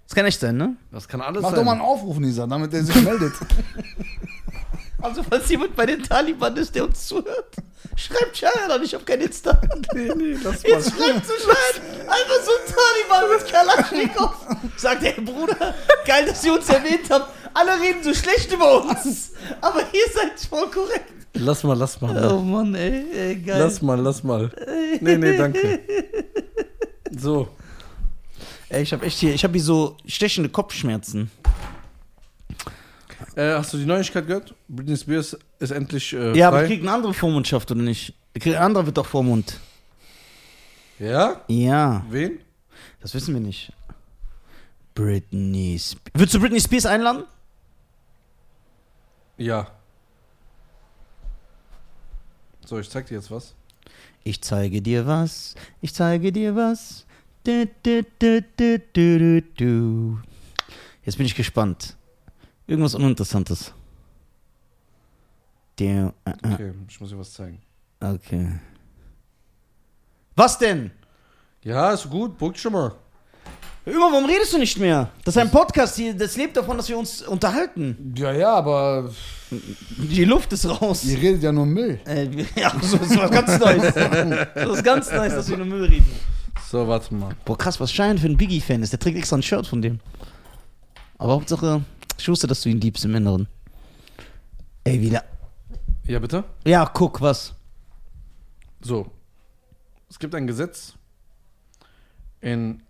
Das 0.07 0.15
kann 0.15 0.25
echt 0.27 0.41
sein, 0.41 0.57
ne? 0.57 0.77
Das 0.91 1.07
kann 1.07 1.21
alles 1.21 1.43
Mach 1.43 1.51
sein. 1.51 1.59
doch 1.59 1.65
mal 1.65 1.73
einen 1.73 1.81
Aufruf, 1.81 2.19
Nisa, 2.19 2.47
damit 2.47 2.73
er 2.75 2.83
sich 2.85 2.97
meldet. 3.03 3.35
Also, 5.01 5.23
falls 5.23 5.49
jemand 5.49 5.77
bei 5.77 5.87
den 5.87 6.03
Taliban 6.03 6.57
ist, 6.57 6.75
der 6.75 6.85
uns 6.85 7.07
zuhört, 7.07 7.55
schreibt 7.95 8.37
Cheyenne 8.37 8.75
an, 8.75 8.83
ich 8.83 8.93
hab 8.95 9.07
kein 9.07 9.21
Insta. 9.21 9.61
Nee, 9.95 10.11
nee, 10.17 10.33
lass 10.43 10.61
mal. 10.65 10.71
Jetzt 10.71 10.91
schreibt 10.91 11.25
zu 11.25 11.35
Cheyenne 11.35 12.01
einfach 12.01 12.41
so 12.45 12.51
ein 12.51 12.75
Taliban 12.75 13.39
mit 13.39 13.49
Kalaschnikow. 13.49 14.35
Sagt, 14.77 15.05
ey, 15.05 15.21
Bruder, 15.21 15.73
geil, 16.05 16.27
dass 16.27 16.43
ihr 16.45 16.53
uns 16.53 16.69
erwähnt 16.69 17.09
habt. 17.11 17.33
Alle 17.55 17.81
reden 17.81 18.03
so 18.03 18.13
schlecht 18.13 18.53
über 18.53 18.83
uns. 18.83 19.31
Aber 19.61 19.83
ihr 19.83 20.13
seid 20.13 20.41
voll 20.41 20.69
korrekt. 20.69 21.18
Lass 21.39 21.63
mal, 21.65 21.77
lass 21.77 22.01
mal. 22.01 22.33
Oh 22.33 22.41
Mann, 22.41 22.75
ey, 22.75 23.05
ey 23.13 23.37
geil. 23.37 23.59
Lass 23.61 23.81
mal, 23.83 23.99
lass 24.01 24.23
mal. 24.25 24.51
Nee, 25.01 25.17
nee, 25.17 25.37
danke. 25.37 25.81
So. 27.11 27.49
Ey, 28.69 28.83
ich 28.83 28.93
hab 28.93 29.03
echt 29.03 29.19
hier, 29.19 29.33
ich 29.35 29.43
hab 29.43 29.53
hier 29.53 29.63
so 29.63 29.97
stechende 30.07 30.51
Kopfschmerzen. 30.51 31.31
Äh, 33.35 33.55
hast 33.55 33.73
du 33.73 33.79
die 33.79 33.87
Neuigkeit 33.87 34.27
gehört? 34.27 34.55
Britney 34.69 34.97
Spears 34.97 35.37
ist 35.59 35.71
endlich 35.71 36.13
äh, 36.13 36.37
Ja, 36.37 36.49
aber 36.49 36.65
kriegt 36.67 36.83
eine 36.83 36.93
andere 36.93 37.15
Vormundschaft, 37.15 37.71
oder 37.71 37.81
nicht? 37.81 38.13
Kriegt- 38.35 38.57
Ein 38.57 38.63
anderer 38.63 38.85
wird 38.87 38.99
doch 38.99 39.07
Vormund. 39.07 39.59
ja? 40.99 41.41
Ja, 41.49 42.05
Wen? 42.11 42.41
das 43.01 43.15
wissen 43.15 43.33
wir 43.35 43.41
nicht. 43.41 43.73
Britney 44.95 45.79
Spears. 45.79 46.03
Würdest 46.15 46.35
du 46.35 46.41
Britney 46.41 46.61
Spears 46.61 46.85
einladen? 46.87 47.25
Ja. 49.39 49.67
So, 52.69 52.79
ich 52.79 52.91
zeig 52.91 53.07
dir 53.07 53.15
jetzt 53.15 53.31
was. 53.31 53.55
Ich 54.25 54.43
zeige 54.43 54.83
dir 54.83 55.07
was, 55.07 55.55
ich 55.81 55.95
zeige 55.95 56.31
dir 56.31 56.55
was. 56.55 57.07
Du, 57.43 57.67
du, 57.83 59.43
du. 59.57 60.19
Jetzt 61.03 61.17
bin 61.17 61.25
ich 61.25 61.35
gespannt. 61.35 61.97
Irgendwas 62.67 62.95
Uninteressantes. 62.95 63.73
Der, 65.79 66.13
äh, 66.27 66.31
äh, 66.31 66.53
Okay, 66.53 66.75
ich 66.87 67.01
muss 67.01 67.09
dir 67.09 67.19
was 67.19 67.33
zeigen. 67.33 67.63
okay. 68.01 68.61
Was 70.37 70.59
denn? 70.59 70.91
Ja, 71.63 71.93
ist 71.93 72.11
gut, 72.11 72.37
beruhigt 72.37 72.59
schon 72.61 72.75
mal. 72.75 72.95
Immer, 73.91 74.13
warum 74.13 74.25
redest 74.27 74.53
du 74.53 74.59
nicht 74.59 74.79
mehr? 74.79 75.11
Das 75.25 75.35
ist 75.37 75.41
ein 75.41 75.51
Podcast 75.51 75.97
hier, 75.97 76.15
das 76.15 76.37
lebt 76.37 76.57
davon, 76.57 76.77
dass 76.77 76.89
wir 76.89 76.99
uns 76.99 77.23
unterhalten. 77.23 78.15
ja, 78.17 78.33
ja, 78.33 78.55
aber 78.55 79.11
Die 79.51 80.25
Luft 80.25 80.53
ist 80.53 80.67
raus. 80.69 81.05
ihr 81.05 81.17
redet 81.19 81.43
ja 81.43 81.53
nur 81.53 81.65
Müll. 81.67 81.99
Äh, 82.05 82.29
ja, 82.61 82.73
so, 82.83 82.97
so 82.99 83.17
was 83.21 83.31
ganz 83.31 83.59
Neues. 83.59 83.95
So 83.95 84.71
was 84.71 84.83
ganz 84.85 85.11
Neues, 85.13 85.35
dass 85.35 85.49
wir 85.49 85.57
nur 85.57 85.67
Müll 85.67 85.85
reden. 85.85 86.07
So, 86.71 86.87
warte 86.87 87.15
mal. 87.15 87.35
Boah, 87.45 87.57
krass, 87.57 87.81
was 87.81 87.91
Schein 87.93 88.19
für 88.19 88.27
ein 88.27 88.37
Biggie-Fan 88.37 88.83
ist. 88.83 88.93
Der 88.93 88.99
trägt 88.99 89.17
extra 89.17 89.37
ein 89.37 89.43
Shirt 89.43 89.67
von 89.67 89.81
dem. 89.81 90.01
Aber 91.17 91.33
Hauptsache, 91.33 91.83
ich 92.19 92.29
wusste, 92.29 92.47
dass 92.47 92.61
du 92.61 92.69
ihn 92.69 92.81
liebst 92.81 93.05
im 93.07 93.15
Inneren. 93.15 93.49
Ey, 94.85 95.01
wieder. 95.01 95.25
Ja, 96.07 96.19
bitte? 96.19 96.45
Ja, 96.67 96.85
guck, 96.93 97.21
was. 97.23 97.55
So. 98.83 99.11
Es 100.11 100.19
gibt 100.19 100.35
ein 100.35 100.47
Gesetz 100.47 100.95
in 102.41 102.83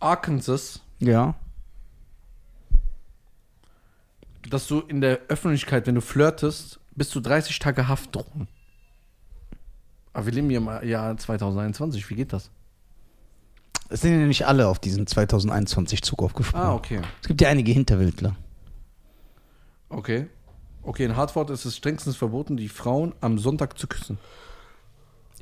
Arkansas, 0.00 0.80
Ja. 0.98 1.34
dass 4.48 4.66
du 4.66 4.80
in 4.80 5.00
der 5.00 5.20
Öffentlichkeit, 5.28 5.86
wenn 5.86 5.94
du 5.94 6.00
flirtest, 6.00 6.80
bis 6.96 7.10
zu 7.10 7.20
30 7.20 7.58
Tage 7.58 7.88
Haft 7.88 8.14
drohen. 8.14 8.48
Aber 10.12 10.26
wir 10.26 10.32
leben 10.32 10.48
hier 10.50 10.58
im 10.58 10.88
Jahr 10.88 11.16
2021. 11.16 12.08
Wie 12.10 12.14
geht 12.16 12.32
das? 12.32 12.50
Es 13.90 14.00
sind 14.00 14.18
ja 14.20 14.26
nicht 14.26 14.46
alle 14.46 14.66
auf 14.68 14.78
diesen 14.78 15.06
2021 15.06 16.02
Zug 16.02 16.22
aufgesprungen. 16.22 16.66
Ah, 16.66 16.74
okay. 16.74 17.00
Es 17.22 17.28
gibt 17.28 17.40
ja 17.40 17.48
einige 17.48 17.72
Hinterwildler. 17.72 18.34
Okay. 19.88 20.28
Okay, 20.82 21.04
in 21.04 21.16
Hartford 21.16 21.50
ist 21.50 21.64
es 21.64 21.76
strengstens 21.76 22.16
verboten, 22.16 22.56
die 22.56 22.68
Frauen 22.68 23.14
am 23.20 23.38
Sonntag 23.38 23.78
zu 23.78 23.86
küssen. 23.86 24.18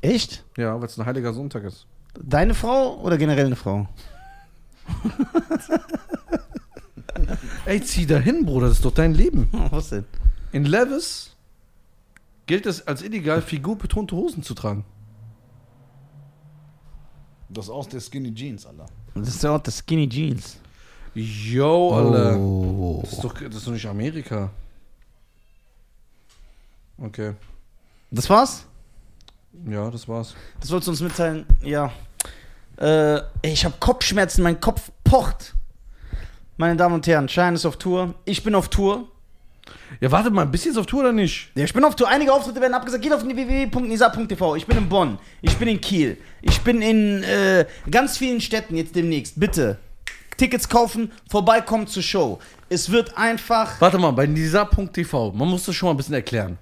Echt? 0.01 0.43
Ja, 0.57 0.79
weil 0.79 0.87
es 0.87 0.97
ein 0.99 1.05
heiliger 1.05 1.33
Sonntag 1.33 1.63
ist. 1.63 1.87
Deine 2.21 2.53
Frau 2.53 2.97
oder 2.99 3.17
generell 3.17 3.45
eine 3.45 3.55
Frau? 3.55 3.87
Ey, 7.65 7.81
zieh 7.81 8.05
da 8.05 8.17
hin, 8.17 8.45
Bruder, 8.45 8.67
das 8.67 8.77
ist 8.77 8.85
doch 8.85 8.93
dein 8.93 9.13
Leben. 9.13 9.47
Was 9.69 9.89
denn? 9.89 10.05
In 10.51 10.65
Levis 10.65 11.35
gilt 12.47 12.65
es 12.65 12.85
als 12.87 13.01
illegal, 13.01 13.41
figurbetonte 13.41 14.15
Hosen 14.15 14.41
zu 14.41 14.53
tragen. 14.53 14.83
Das 17.49 17.65
ist 17.65 17.71
aus 17.71 17.87
der 17.87 17.99
Skinny 17.99 18.33
Jeans, 18.33 18.65
Alter. 18.65 18.85
Das 19.15 19.29
ist 19.29 19.43
ja 19.43 19.55
auch 19.55 19.61
das 19.61 19.79
Skinny 19.79 20.07
Jeans. 20.07 20.57
Yo, 21.13 21.93
Alter. 21.93 22.37
Oh. 22.37 23.01
Das, 23.03 23.13
ist 23.13 23.23
doch, 23.23 23.33
das 23.33 23.55
ist 23.55 23.67
doch 23.67 23.71
nicht 23.71 23.87
Amerika. 23.87 24.49
Okay. 26.97 27.33
Das 28.11 28.29
war's? 28.29 28.65
Ja, 29.67 29.89
das 29.89 30.07
war's. 30.07 30.35
Das 30.59 30.71
wolltest 30.71 30.87
du 30.87 30.91
uns 30.91 31.01
mitteilen? 31.01 31.45
Ja. 31.61 31.91
Äh, 32.79 33.21
ich 33.41 33.65
habe 33.65 33.75
Kopfschmerzen, 33.79 34.43
mein 34.43 34.59
Kopf 34.59 34.91
pocht. 35.03 35.53
Meine 36.57 36.75
Damen 36.75 36.95
und 36.95 37.07
Herren, 37.07 37.29
Schein 37.29 37.55
ist 37.55 37.65
auf 37.65 37.77
Tour. 37.77 38.15
Ich 38.25 38.43
bin 38.43 38.55
auf 38.55 38.69
Tour. 38.69 39.07
Ja, 40.01 40.11
warte 40.11 40.29
mal, 40.29 40.45
bist 40.45 40.65
du 40.65 40.69
jetzt 40.69 40.77
auf 40.77 40.85
Tour 40.85 41.01
oder 41.01 41.11
nicht? 41.11 41.51
Ja, 41.55 41.63
ich 41.63 41.73
bin 41.73 41.83
auf 41.83 41.95
Tour. 41.95 42.07
Einige 42.07 42.33
Auftritte 42.33 42.59
werden 42.61 42.73
abgesagt. 42.73 43.03
Geht 43.03 43.13
auf 43.13 43.23
www.nisa.tv. 43.23 44.55
Ich 44.55 44.65
bin 44.65 44.77
in 44.77 44.89
Bonn. 44.89 45.19
Ich 45.41 45.57
bin 45.57 45.67
in 45.67 45.79
Kiel. 45.79 46.17
Ich 46.41 46.61
bin 46.61 46.81
in 46.81 47.23
äh, 47.23 47.65
ganz 47.89 48.17
vielen 48.17 48.41
Städten 48.41 48.75
jetzt 48.75 48.95
demnächst. 48.95 49.39
Bitte. 49.39 49.77
Tickets 50.37 50.69
kaufen, 50.69 51.11
vorbeikommen 51.29 51.85
zur 51.87 52.01
Show. 52.01 52.39
Es 52.69 52.89
wird 52.89 53.17
einfach. 53.17 53.79
Warte 53.81 53.97
mal, 53.97 54.11
bei 54.11 54.25
nisa.tv, 54.25 55.33
man 55.33 55.49
muss 55.49 55.65
das 55.65 55.75
schon 55.75 55.87
mal 55.87 55.93
ein 55.93 55.97
bisschen 55.97 56.13
erklären. 56.13 56.57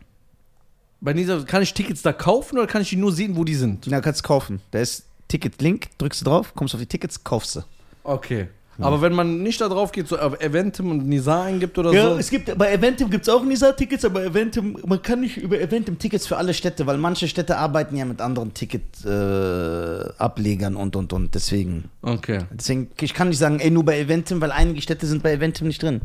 Bei 1.00 1.14
Nisa, 1.14 1.44
kann 1.44 1.62
ich 1.62 1.76
Tickets 1.76 2.02
da 2.02 2.12
kaufen 2.12 2.58
oder 2.58 2.66
kann 2.66 2.82
ich 2.82 2.90
die 2.90 2.96
nur 2.96 3.12
sehen, 3.12 3.36
wo 3.36 3.44
die 3.44 3.54
sind? 3.54 3.86
Na, 3.86 4.02
kannst 4.02 4.24
kaufen. 4.24 4.62
Da 4.72 4.80
ist 4.80 5.07
Ticket-Link, 5.28 5.90
drückst 5.98 6.22
du 6.22 6.26
drauf, 6.26 6.54
kommst 6.56 6.74
auf 6.74 6.80
die 6.82 6.88
Tickets, 6.88 7.22
kaufst 7.24 7.58
du. 7.58 7.62
Okay. 8.04 8.48
Aber 8.80 9.02
wenn 9.02 9.14
man 9.14 9.42
nicht 9.42 9.60
da 9.60 9.70
drauf 9.70 9.92
geht, 9.92 10.08
so 10.08 10.20
auf 10.20 10.40
Eventim 10.40 10.92
und 10.92 11.08
Nisa 11.08 11.46
eingibt 11.46 11.80
oder 11.80 11.92
Ja, 11.92 12.12
so. 12.12 12.18
es 12.20 12.30
gibt, 12.30 12.56
bei 12.60 12.72
Eventim 12.72 13.10
gibt 13.10 13.24
es 13.24 13.30
auch 13.30 13.44
Nisa-Tickets, 13.44 14.06
aber 14.06 14.24
Eventim, 14.24 14.78
man 14.86 15.02
kann 15.02 15.22
nicht 15.22 15.38
über 15.38 15.60
Eventim 15.60 15.98
Tickets 15.98 16.28
für 16.28 16.38
alle 16.38 16.54
Städte, 16.54 16.86
weil 16.86 16.98
manche 17.00 17.28
Städte 17.28 17.58
arbeiten 17.58 17.98
ja 17.98 18.06
mit 18.06 18.22
anderen 18.22 18.54
Ticket-Ablegern 18.54 20.76
äh, 20.76 20.78
und 20.78 20.96
und 20.96 21.12
und. 21.14 21.34
Deswegen, 21.34 21.86
Okay. 22.04 22.42
deswegen, 22.52 22.90
ich 23.02 23.16
kann 23.16 23.30
nicht 23.30 23.40
sagen, 23.40 23.60
ey, 23.60 23.72
nur 23.72 23.84
bei 23.84 24.00
Eventim, 24.00 24.40
weil 24.42 24.52
einige 24.52 24.80
Städte 24.82 25.08
sind 25.08 25.24
bei 25.24 25.32
Eventim 25.34 25.66
nicht 25.68 25.82
drin. 25.82 26.02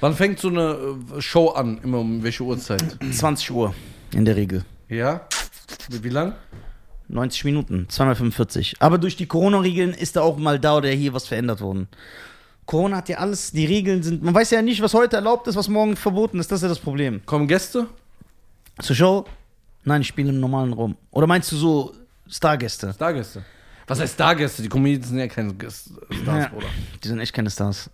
Wann 0.00 0.14
fängt 0.14 0.40
so 0.40 0.48
eine 0.48 0.76
äh, 1.16 1.20
Show 1.20 1.50
an? 1.50 1.78
Immer 1.84 2.00
um 2.00 2.24
welche 2.24 2.42
Uhrzeit? 2.42 2.98
20 3.12 3.50
Uhr 3.52 3.72
in 4.14 4.24
der 4.24 4.34
Regel. 4.36 4.64
Ja? 4.88 5.20
Wie, 5.88 6.02
wie 6.04 6.08
lang? 6.10 6.34
90 7.08 7.44
Minuten, 7.44 7.86
245. 7.88 8.76
Aber 8.80 8.98
durch 8.98 9.16
die 9.16 9.26
Corona-Regeln 9.26 9.92
ist 9.92 10.16
da 10.16 10.22
auch 10.22 10.36
mal 10.38 10.58
da 10.58 10.76
oder 10.76 10.88
hier 10.90 11.12
was 11.12 11.26
verändert 11.26 11.60
worden. 11.60 11.88
Corona 12.66 12.96
hat 12.96 13.08
ja 13.08 13.18
alles, 13.18 13.52
die 13.52 13.64
Regeln 13.64 14.02
sind, 14.02 14.22
man 14.24 14.34
weiß 14.34 14.50
ja 14.50 14.60
nicht, 14.60 14.82
was 14.82 14.92
heute 14.92 15.16
erlaubt 15.16 15.46
ist, 15.46 15.54
was 15.54 15.68
morgen 15.68 15.94
verboten 15.96 16.40
ist, 16.40 16.50
das 16.50 16.58
ist 16.58 16.62
ja 16.64 16.68
das 16.68 16.80
Problem. 16.80 17.24
Kommen 17.24 17.46
Gäste? 17.46 17.86
Zur 18.80 18.96
Show? 18.96 19.24
Nein, 19.84 20.00
ich 20.00 20.08
spiele 20.08 20.30
im 20.30 20.40
normalen 20.40 20.72
Raum. 20.72 20.96
Oder 21.12 21.28
meinst 21.28 21.52
du 21.52 21.56
so 21.56 21.94
Stargäste? 22.28 22.92
Stargäste. 22.92 23.42
Was 23.86 24.00
heißt 24.00 24.14
Stargäste? 24.14 24.62
Die 24.62 24.68
Comedians 24.68 25.08
sind 25.08 25.18
ja 25.18 25.28
keine 25.28 25.54
Stars, 25.54 25.90
Ja. 26.26 26.48
Bruder. 26.48 26.66
Die 27.04 27.08
sind 27.08 27.20
echt 27.20 27.32
keine 27.32 27.50
Stars. 27.50 27.88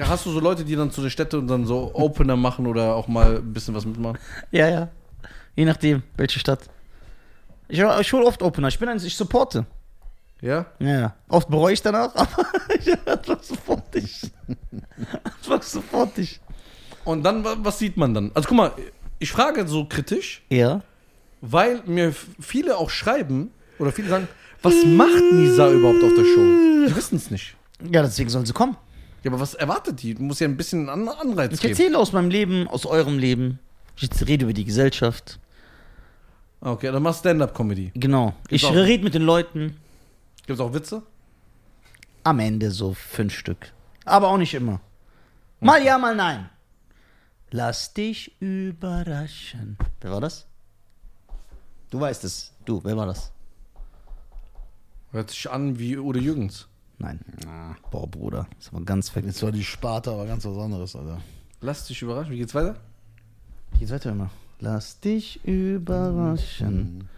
Hast 0.00 0.26
du 0.26 0.30
so 0.30 0.38
Leute, 0.38 0.64
die 0.64 0.76
dann 0.76 0.92
zu 0.92 1.02
der 1.02 1.10
Stätte 1.10 1.38
und 1.38 1.48
dann 1.48 1.66
so 1.66 1.90
Opener 1.92 2.36
machen 2.36 2.68
oder 2.68 2.94
auch 2.94 3.08
mal 3.08 3.38
ein 3.38 3.52
bisschen 3.52 3.74
was 3.74 3.84
mitmachen? 3.84 4.16
Ja, 4.52 4.68
ja. 4.68 4.88
Je 5.56 5.64
nachdem, 5.64 6.04
welche 6.16 6.38
Stadt. 6.38 6.60
Ich, 7.68 7.78
ich 7.80 8.12
hole 8.12 8.24
oft 8.26 8.42
Opener, 8.42 8.68
ich 8.68 8.78
bin 8.78 8.88
ein, 8.88 8.96
ich 9.04 9.16
supporte. 9.16 9.66
Ja? 10.40 10.66
Ja. 10.78 11.14
Oft 11.28 11.48
bereue 11.48 11.72
ich 11.74 11.82
danach, 11.82 12.14
aber 12.14 12.46
ich 12.78 12.88
einfach 13.06 13.42
sofort 13.42 13.94
ich. 13.94 14.22
Einfach 15.24 15.62
sofort 15.62 16.16
ich. 16.18 16.40
Und 17.04 17.22
dann, 17.24 17.44
wa- 17.44 17.56
was 17.58 17.78
sieht 17.78 17.96
man 17.96 18.14
dann? 18.14 18.30
Also 18.34 18.48
guck 18.48 18.56
mal, 18.56 18.72
ich 19.18 19.30
frage 19.32 19.66
so 19.66 19.84
kritisch, 19.86 20.42
Ja. 20.50 20.82
weil 21.40 21.82
mir 21.86 22.14
viele 22.40 22.76
auch 22.76 22.90
schreiben 22.90 23.50
oder 23.78 23.92
viele 23.92 24.08
sagen, 24.08 24.28
was 24.62 24.74
macht 24.84 25.22
Nisa 25.32 25.70
überhaupt 25.70 26.02
auf 26.02 26.14
der 26.14 26.24
Show? 26.24 26.86
Die 26.88 26.96
wissen 26.96 27.16
es 27.16 27.30
nicht. 27.30 27.56
Ja, 27.90 28.02
deswegen 28.02 28.28
sollen 28.30 28.46
sie 28.46 28.52
kommen. 28.52 28.76
Ja, 29.24 29.30
aber 29.30 29.40
was 29.40 29.54
erwartet 29.54 30.02
die? 30.02 30.14
Du 30.14 30.22
musst 30.22 30.40
ja 30.40 30.46
ein 30.48 30.56
bisschen 30.56 30.88
einen 30.88 31.08
An- 31.08 31.16
Anreiz 31.16 31.52
Ich 31.52 31.60
geben. 31.60 31.72
erzähle 31.72 31.98
aus 31.98 32.12
meinem 32.12 32.30
Leben, 32.30 32.66
aus 32.68 32.86
eurem 32.86 33.18
Leben. 33.18 33.58
Ich 33.96 34.08
rede 34.26 34.44
über 34.44 34.52
die 34.52 34.64
Gesellschaft. 34.64 35.38
Okay, 36.60 36.90
dann 36.90 37.02
machst 37.02 37.20
Stand-Up-Comedy. 37.20 37.92
Genau. 37.94 38.34
Ich 38.48 38.64
auch- 38.64 38.74
rede 38.74 39.04
mit 39.04 39.14
den 39.14 39.22
Leuten. 39.22 39.76
Gibt's 40.46 40.60
auch 40.60 40.72
Witze? 40.74 41.02
Am 42.24 42.40
Ende 42.40 42.70
so 42.70 42.94
fünf 42.94 43.34
Stück. 43.34 43.72
Aber 44.04 44.28
auch 44.28 44.38
nicht 44.38 44.54
immer. 44.54 44.80
Mal 45.60 45.82
ja, 45.84 45.98
mal 45.98 46.14
nein. 46.16 46.48
Lass 47.50 47.94
dich 47.94 48.40
überraschen. 48.40 49.78
Wer 50.00 50.10
war 50.10 50.20
das? 50.20 50.46
Du 51.90 52.00
weißt 52.00 52.24
es. 52.24 52.52
Du, 52.64 52.82
wer 52.84 52.96
war 52.96 53.06
das? 53.06 53.32
Hört 55.12 55.30
sich 55.30 55.50
an 55.50 55.78
wie 55.78 55.96
Udo 55.96 56.18
Jürgens. 56.18 56.68
Nein. 56.98 57.20
Boah, 57.90 58.06
Bruder. 58.06 58.46
Das 58.58 58.72
war 58.72 58.80
ganz 58.82 59.08
vergessen. 59.08 59.32
Jetzt 59.34 59.42
war 59.42 59.52
die 59.52 59.64
Sparte 59.64 60.10
aber 60.10 60.26
ganz 60.26 60.44
was 60.44 60.58
anderes, 60.58 60.94
Alter. 60.96 61.20
Lass 61.60 61.86
dich 61.86 62.02
überraschen. 62.02 62.32
Wie 62.32 62.38
geht's 62.38 62.54
weiter? 62.54 62.76
Geht's 63.78 63.92
weiter 63.92 64.10
immer. 64.10 64.30
Lass 64.60 65.00
dich 65.00 65.44
überraschen. 65.44 67.08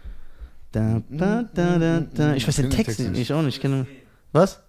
Da, 0.71 1.01
da, 1.09 1.43
da, 1.53 1.77
da, 1.79 1.99
da. 2.13 2.35
Ich 2.35 2.47
weiß 2.47 2.55
den 2.57 2.69
Text 2.69 2.99
nicht. 2.99 3.11
nicht. 3.11 3.21
Ich 3.21 3.33
auch 3.33 3.41
nicht. 3.41 3.55
Ich 3.55 3.61
kenne. 3.61 3.85
Was? 4.31 4.61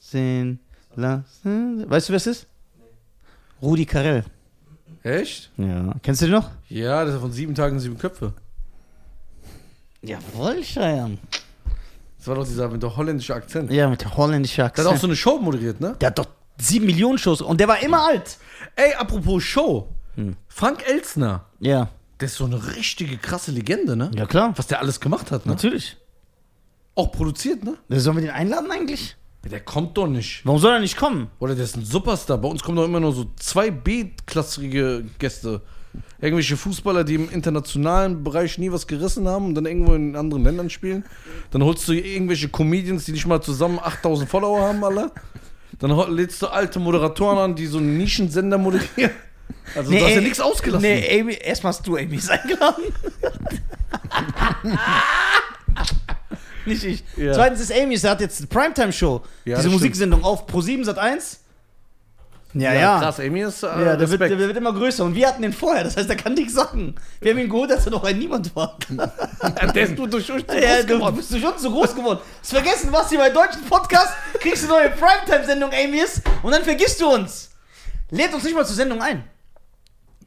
Sehen 0.00 0.60
lassen. 0.96 1.84
Weißt 1.88 2.08
du, 2.08 2.12
wer 2.12 2.16
es 2.16 2.26
ist? 2.26 2.46
Rudi 3.60 3.84
Carell. 3.84 4.24
Echt? 5.02 5.50
Ja. 5.56 5.94
Kennst 6.02 6.22
du 6.22 6.26
den 6.26 6.34
noch? 6.34 6.50
Ja, 6.68 7.04
das 7.04 7.14
ist 7.14 7.20
von 7.20 7.32
sieben 7.32 7.54
Tagen 7.54 7.78
sieben 7.80 7.98
Köpfe. 7.98 8.32
Jawohl, 10.02 10.62
Scheiern. 10.64 11.18
Das 12.18 12.26
war 12.26 12.34
doch 12.36 12.46
dieser 12.46 12.68
mit 12.68 12.82
der 12.82 12.96
holländische 12.96 13.34
Akzent. 13.34 13.70
Ja, 13.70 13.88
mit 13.88 14.00
der 14.02 14.16
holländischen 14.16 14.56
Der 14.56 14.64
hat 14.66 14.72
Akzent. 14.78 14.88
auch 14.88 14.96
so 14.96 15.06
eine 15.06 15.16
Show 15.16 15.38
moderiert, 15.38 15.80
ne? 15.80 15.96
der 16.00 16.08
hat 16.08 16.18
doch 16.18 16.26
sieben 16.58 16.86
Millionen 16.86 17.18
Shows 17.18 17.40
und 17.40 17.58
der 17.60 17.68
war 17.68 17.82
immer 17.82 18.06
alt. 18.06 18.38
Ey, 18.76 18.94
apropos 18.94 19.42
Show. 19.42 19.88
Frank 20.48 20.82
Elzner, 20.88 21.46
Ja. 21.60 21.88
der 22.20 22.26
ist 22.26 22.36
so 22.36 22.44
eine 22.44 22.74
richtige 22.76 23.16
krasse 23.16 23.50
Legende, 23.50 23.96
ne? 23.96 24.10
Ja, 24.14 24.26
klar. 24.26 24.52
Was 24.56 24.66
der 24.66 24.80
alles 24.80 25.00
gemacht 25.00 25.30
hat, 25.30 25.46
ne? 25.46 25.52
Natürlich. 25.52 25.96
Auch 26.94 27.12
produziert, 27.12 27.64
ne? 27.64 27.76
Sollen 27.88 28.16
wir 28.16 28.22
den 28.22 28.30
einladen 28.32 28.70
eigentlich? 28.70 29.16
Der 29.50 29.60
kommt 29.60 29.96
doch 29.96 30.06
nicht. 30.06 30.44
Warum 30.44 30.60
soll 30.60 30.74
er 30.74 30.80
nicht 30.80 30.98
kommen? 30.98 31.28
Oder 31.38 31.54
der 31.54 31.64
ist 31.64 31.76
ein 31.76 31.84
Superstar. 31.84 32.36
Bei 32.38 32.48
uns 32.48 32.62
kommen 32.62 32.76
doch 32.76 32.84
immer 32.84 33.00
nur 33.00 33.12
so 33.14 33.26
zwei 33.36 33.70
B-klassige 33.70 35.04
Gäste. 35.18 35.62
Irgendwelche 36.20 36.56
Fußballer, 36.58 37.04
die 37.04 37.14
im 37.14 37.30
internationalen 37.30 38.22
Bereich 38.22 38.58
nie 38.58 38.70
was 38.70 38.86
gerissen 38.86 39.26
haben 39.26 39.46
und 39.46 39.54
dann 39.54 39.64
irgendwo 39.66 39.94
in 39.94 40.14
anderen 40.14 40.44
Ländern 40.44 40.68
spielen. 40.70 41.04
Dann 41.52 41.64
holst 41.64 41.88
du 41.88 41.92
irgendwelche 41.94 42.48
Comedians, 42.50 43.06
die 43.06 43.12
nicht 43.12 43.26
mal 43.26 43.40
zusammen 43.40 43.78
8000 43.82 44.28
Follower 44.28 44.60
haben, 44.60 44.84
alle. 44.84 45.10
Dann 45.78 45.90
lädst 46.14 46.42
du 46.42 46.48
alte 46.48 46.78
Moderatoren 46.78 47.38
an, 47.38 47.54
die 47.56 47.66
so 47.66 47.78
einen 47.78 47.96
Nischensender 47.96 48.58
moderieren. 48.58 49.12
Also 49.74 49.90
du 49.90 50.00
hast 50.00 50.14
ja 50.14 50.20
nichts 50.20 50.40
ausgelassen. 50.40 50.82
Nee, 50.82 51.20
Amy, 51.20 51.34
erstmal 51.34 51.72
hast 51.72 51.86
du 51.86 51.96
Amy's 51.96 52.28
eingeladen. 52.28 52.84
Nicht 56.66 56.84
ich. 56.84 57.04
Ja. 57.16 57.32
Zweitens 57.32 57.60
ist 57.60 57.72
Amy, 57.72 57.96
sie 57.96 58.08
hat 58.08 58.20
jetzt 58.20 58.38
eine 58.40 58.46
Primetime-Show. 58.48 59.22
Ja, 59.44 59.56
Diese 59.56 59.70
Musiksendung 59.70 60.22
auf 60.24 60.46
Pro7 60.46 60.84
Sat 60.84 60.98
1. 60.98 61.40
Ja, 62.52 62.74
ja. 62.74 62.98
Krass, 62.98 63.20
Amy 63.20 63.42
ist 63.42 63.62
äh, 63.62 63.66
Ja, 63.66 63.96
der 63.96 64.10
wird, 64.10 64.20
der 64.20 64.36
wird 64.36 64.56
immer 64.56 64.72
größer. 64.72 65.04
Und 65.04 65.14
wir 65.14 65.28
hatten 65.28 65.42
den 65.42 65.52
vorher, 65.52 65.84
das 65.84 65.96
heißt, 65.96 66.08
der 66.08 66.16
kann 66.16 66.34
nichts 66.34 66.54
sagen. 66.54 66.96
Wir 67.20 67.30
haben 67.32 67.38
ihn 67.38 67.48
geholt, 67.48 67.70
als 67.70 67.84
er 67.86 67.92
noch 67.92 68.02
ein 68.02 68.18
Niemand 68.18 68.54
war. 68.56 68.76
der 69.74 69.82
ist 69.84 69.96
nur 69.96 70.08
durch 70.08 70.30
uns 70.30 70.44
Ja, 70.48 70.82
du 70.82 71.12
bist 71.12 71.32
durch 71.32 71.44
uns 71.44 71.62
so 71.62 71.70
groß 71.70 71.94
geworden. 71.94 72.18
Hast 72.40 72.52
vergessen, 72.52 72.88
was 72.90 73.08
hier 73.08 73.18
bei 73.18 73.30
deutschen 73.30 73.62
Podcast 73.66 74.12
kriegst 74.40 74.64
du 74.64 74.74
eine 74.74 74.88
neue 74.88 74.96
Primetime-Sendung, 74.96 75.70
Amy 75.72 75.98
ist, 75.98 76.22
und 76.42 76.52
dann 76.52 76.64
vergisst 76.64 77.00
du 77.00 77.08
uns. 77.08 77.50
Lädt 78.10 78.34
uns 78.34 78.42
nicht 78.42 78.54
mal 78.54 78.66
zur 78.66 78.74
Sendung 78.74 79.00
ein. 79.00 79.22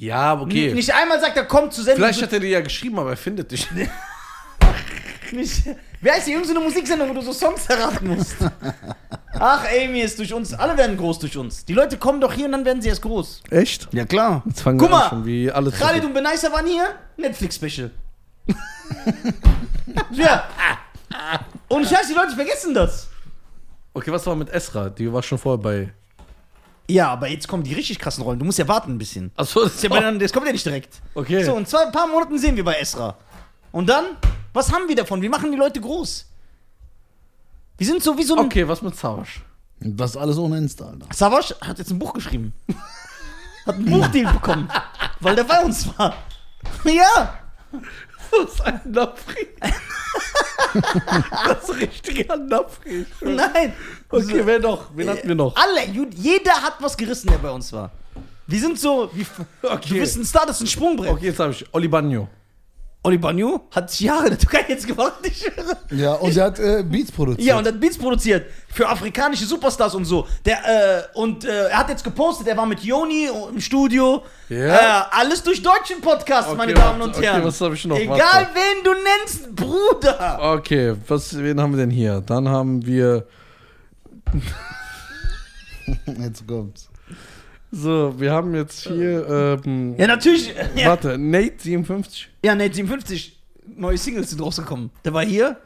Ja, 0.03 0.37
okay. 0.37 0.73
Nicht 0.73 0.93
einmal 0.93 1.21
sagt 1.21 1.37
er, 1.37 1.45
kommt 1.45 1.71
zur 1.71 1.85
Sendung. 1.85 2.03
Vielleicht 2.03 2.21
hat 2.21 2.33
er 2.33 2.41
dir 2.41 2.49
ja 2.49 2.59
geschrieben, 2.59 2.99
aber 2.99 3.11
er 3.11 3.17
findet 3.17 3.49
dich. 3.51 3.69
nicht. 5.31 5.63
Wer 6.01 6.17
ist 6.17 6.25
hier 6.25 6.33
irgendeine 6.33 6.59
Musiksendung, 6.59 7.09
wo 7.09 7.13
du 7.13 7.21
so 7.21 7.31
Songs 7.31 7.65
erraten 7.67 8.09
musst? 8.09 8.35
Ach, 9.39 9.65
Amy 9.65 10.01
ist 10.01 10.19
durch 10.19 10.33
uns. 10.33 10.53
Alle 10.53 10.75
werden 10.75 10.97
groß 10.97 11.19
durch 11.19 11.37
uns. 11.37 11.63
Die 11.63 11.73
Leute 11.73 11.97
kommen 11.97 12.19
doch 12.19 12.33
hier 12.33 12.47
und 12.47 12.51
dann 12.51 12.65
werden 12.65 12.81
sie 12.81 12.89
erst 12.89 13.01
groß. 13.01 13.43
Echt? 13.49 13.87
Ja, 13.93 14.03
klar. 14.03 14.43
Jetzt 14.45 14.59
fangen 14.59 14.77
Guck 14.77 14.89
wir 14.89 14.95
an 14.95 15.01
mal, 15.03 15.09
schon, 15.09 15.25
wie 15.25 15.49
alle 15.49 15.71
Khalid 15.71 16.03
und 16.03 16.13
Benaisa 16.13 16.51
waren 16.51 16.67
hier. 16.67 16.85
Netflix-Special. 17.15 17.89
ja. 20.11 20.49
Und 21.69 21.87
scheiße, 21.87 22.09
die 22.09 22.13
Leute 22.13 22.35
vergessen 22.35 22.73
das. 22.73 23.07
Okay, 23.93 24.11
was 24.11 24.25
war 24.25 24.35
mit 24.35 24.49
Esra? 24.49 24.89
Die 24.89 25.11
war 25.13 25.23
schon 25.23 25.37
vorher 25.37 25.59
bei. 25.59 25.93
Ja, 26.89 27.10
aber 27.10 27.28
jetzt 27.30 27.48
kommen 27.48 27.63
die 27.63 27.74
richtig 27.74 27.98
krassen 28.00 28.24
Rollen. 28.24 28.39
Du 28.39 28.46
musst 28.46 28.60
ja 28.60 28.67
warten 28.67 28.91
ein 28.93 28.98
bisschen. 28.98 29.32
Achso, 29.36 29.62
das 29.63 29.74
Das, 29.76 29.84
ist 29.84 29.89
ja, 29.93 30.00
dann- 30.02 30.19
das 30.19 30.34
kommt 30.34 30.46
ja 30.46 30.52
nicht 30.52 30.65
direkt. 30.65 31.02
Okay. 31.15 31.43
So, 31.43 31.58
in 31.58 31.65
zwei 31.65 31.86
paar 31.91 32.08
Monaten 32.08 32.38
sehen 32.38 32.56
wir 32.56 32.63
bei 32.63 32.74
Esra. 32.76 33.15
Und 33.72 33.88
dann, 33.88 34.06
was 34.54 34.72
haben 34.72 34.88
wir 34.88 34.96
davon? 34.96 35.22
Wir 35.22 35.30
machen 35.30 35.52
die 35.52 35.58
Leute 35.58 35.80
groß. 35.80 36.26
Wir 37.78 37.88
sind 37.88 38.04
so 38.04 38.17
wie 38.17 38.24
so 38.24 38.36
ein. 38.36 38.46
Okay, 38.46 38.67
was 38.67 38.82
mit 38.82 38.96
Savage? 38.96 39.41
Das 39.80 40.12
ist 40.12 40.17
alles 40.17 40.38
ohne 40.38 40.58
Insta, 40.58 40.86
Alter. 40.89 41.08
Savage 41.13 41.56
hat 41.62 41.78
jetzt 41.80 41.89
ein 41.91 42.00
Buch 42.00 42.13
geschrieben. 42.13 42.54
Hat 43.65 43.76
einen 43.76 43.86
Buchdeal 43.86 44.34
bekommen, 44.34 44.69
weil 45.22 45.36
der 45.36 45.43
bei 45.46 45.62
uns 45.63 45.88
war. 45.98 46.13
Ja, 46.86 47.34
Das 48.31 48.53
ist 48.53 48.62
ein 48.62 48.81
Napri. 48.86 49.47
das 51.45 51.69
ist 51.69 51.75
richtiger 51.79 52.38
Napri. 52.38 53.05
nein. 53.21 53.73
Okay, 54.09 54.41
wer 54.45 54.59
noch? 54.59 54.89
Wen 54.95 55.09
hatten 55.09 55.27
wir 55.27 55.36
noch? 55.36 55.55
Alle, 55.55 55.86
jeder 56.15 56.53
hat 56.53 56.75
was 56.79 56.95
gerissen, 56.97 57.27
der 57.29 57.38
bei 57.38 57.51
uns 57.51 57.71
war. 57.73 57.91
Wir 58.47 58.59
sind 58.59 58.79
so, 58.79 59.09
wie, 59.13 59.25
du 59.62 59.69
Okay. 59.71 59.99
bist 59.99 60.17
ein 60.17 60.25
Star, 60.25 60.45
das 60.45 60.57
ist 60.57 60.63
ein 60.63 60.67
Sprungbrett. 60.67 61.12
Okay, 61.12 61.25
jetzt 61.27 61.39
habe 61.39 61.51
ich 61.53 61.65
Oli 61.73 61.88
Bagno. 61.88 62.27
Oli 63.05 63.17
Banyu 63.17 63.59
hat 63.71 63.91
sich 63.91 63.99
Jahre 63.99 64.23
in 64.23 64.29
der 64.29 64.39
Türkei 64.39 64.63
jetzt 64.69 64.87
gemacht, 64.87 65.15
ich 65.23 65.37
schwöre. 65.39 65.77
Ja, 65.91 66.13
und 66.13 66.33
der 66.33 66.45
hat 66.45 66.57
äh, 66.59 66.83
Beats 66.83 67.11
produziert. 67.11 67.45
Ja, 67.45 67.57
und 67.57 67.67
hat 67.67 67.77
Beats 67.77 67.97
produziert 67.97 68.45
für 68.69 68.87
afrikanische 68.87 69.45
Superstars 69.45 69.93
und 69.95 70.05
so. 70.05 70.25
Der, 70.45 71.03
äh, 71.13 71.19
und 71.19 71.43
äh, 71.43 71.67
er 71.67 71.79
hat 71.79 71.89
jetzt 71.89 72.05
gepostet, 72.05 72.47
er 72.47 72.55
war 72.55 72.65
mit 72.65 72.79
Joni 72.79 73.27
im 73.49 73.59
Studio. 73.59 74.23
Ja. 74.47 75.01
Äh, 75.01 75.03
alles 75.11 75.43
durch 75.43 75.61
deutschen 75.61 75.99
Podcast, 75.99 76.47
Okay, 76.47 76.57
meine 76.57 76.73
Damen 76.73 77.01
und 77.01 77.07
warte, 77.09 77.19
okay, 77.19 77.27
Herren. 77.27 77.43
was 77.43 77.59
hab 77.59 77.73
ich 77.73 77.85
noch? 77.85 77.97
Egal 77.97 78.17
Warte. 78.17 78.47
wen 78.53 78.83
du 78.85 78.91
nennst, 78.93 79.53
Bruder. 79.53 80.39
Okay, 80.53 80.95
was, 81.05 81.37
wen 81.37 81.59
haben 81.59 81.73
wir 81.73 81.79
denn 81.79 81.91
hier? 81.91 82.21
Dann 82.21 82.47
haben 82.47 82.85
wir. 82.85 83.25
Jetzt 86.19 86.47
kommt's. 86.47 86.89
So, 87.75 88.13
wir 88.19 88.31
haben 88.31 88.53
jetzt 88.53 88.81
hier. 88.83 89.59
Ähm, 89.65 89.95
Ja, 89.97 90.05
natürlich. 90.05 90.53
Ja, 90.75 90.89
Warte, 90.89 91.17
Nate 91.17 91.55
57. 91.57 92.29
ja 92.45 92.53
Nate 92.53 92.75
57, 92.75 93.36
neue 93.75 93.97
Singles 93.97 94.29
sind 94.29 94.41
rausgekommen. 94.43 94.91
Der 95.03 95.12
war 95.13 95.25
hier. 95.25 95.57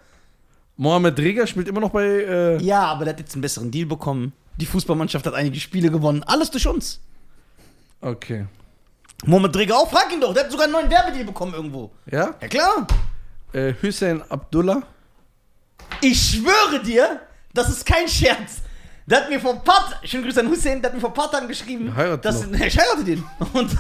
Mohamed 0.78 1.20
Reger 1.20 1.46
spielt 1.48 1.68
immer 1.68 1.82
noch 1.82 1.90
bei. 1.90 2.06
Äh, 2.06 2.64
Ja, 2.64 2.84
aber 2.86 3.04
der 3.04 3.14
hat 3.14 3.20
jetzt 3.20 3.34
einen 3.34 3.42
besseren 3.42 3.72
Deal 3.72 3.86
bekommen. 3.88 4.32
Die 4.56 4.66
Fußballmannschaft 4.66 5.26
hat 5.26 5.34
einige 5.34 5.60
Spiele 5.60 5.92
gewonnen. 5.92 6.24
Alles 6.24 6.50
durch 6.50 6.66
uns. 6.66 7.02
Okay. 8.00 8.46
Mohamed 9.26 9.54
Dreger 9.54 9.76
auch, 9.76 9.90
frag 9.92 10.10
ihn 10.14 10.22
doch. 10.22 10.34
Der 10.34 10.46
hat 10.46 10.52
sogar 10.52 10.66
einen 10.66 10.74
neuen 10.74 10.90
Werbedeal 10.90 11.26
bekommen 11.26 11.54
irgendwo. 11.54 11.92
Ja? 12.10 12.36
Ja 12.42 12.48
klar. 12.48 12.88
Äh, 13.52 13.74
Hussein 13.84 14.22
Abdullah. 14.32 14.84
Ich 16.00 16.22
schwöre 16.22 16.82
dir, 16.84 17.20
das 17.54 17.68
ist 17.70 17.86
kein 17.86 18.08
Scherz. 18.08 18.62
Der 19.10 19.22
hat 19.22 19.30
mir 19.30 19.40
vor 19.40 19.54
ein 19.54 19.64
paar 19.64 19.90
Tagen, 19.90 20.06
schönen 20.06 20.26
Grüße 20.26 20.42
an 20.42 20.50
Hussein, 20.50 20.82
der 20.82 20.90
hat 20.90 20.96
mir 20.96 21.00
vor 21.00 21.12
ein 21.12 21.14
paar 21.14 21.32
Tagen 21.32 21.48
geschrieben, 21.48 21.96
Heiratet 21.96 22.26
dass, 22.26 22.46
noch. 22.46 22.60
ich 22.66 22.78
heirate 22.78 23.06
den. 23.06 23.24
Und 23.54 23.72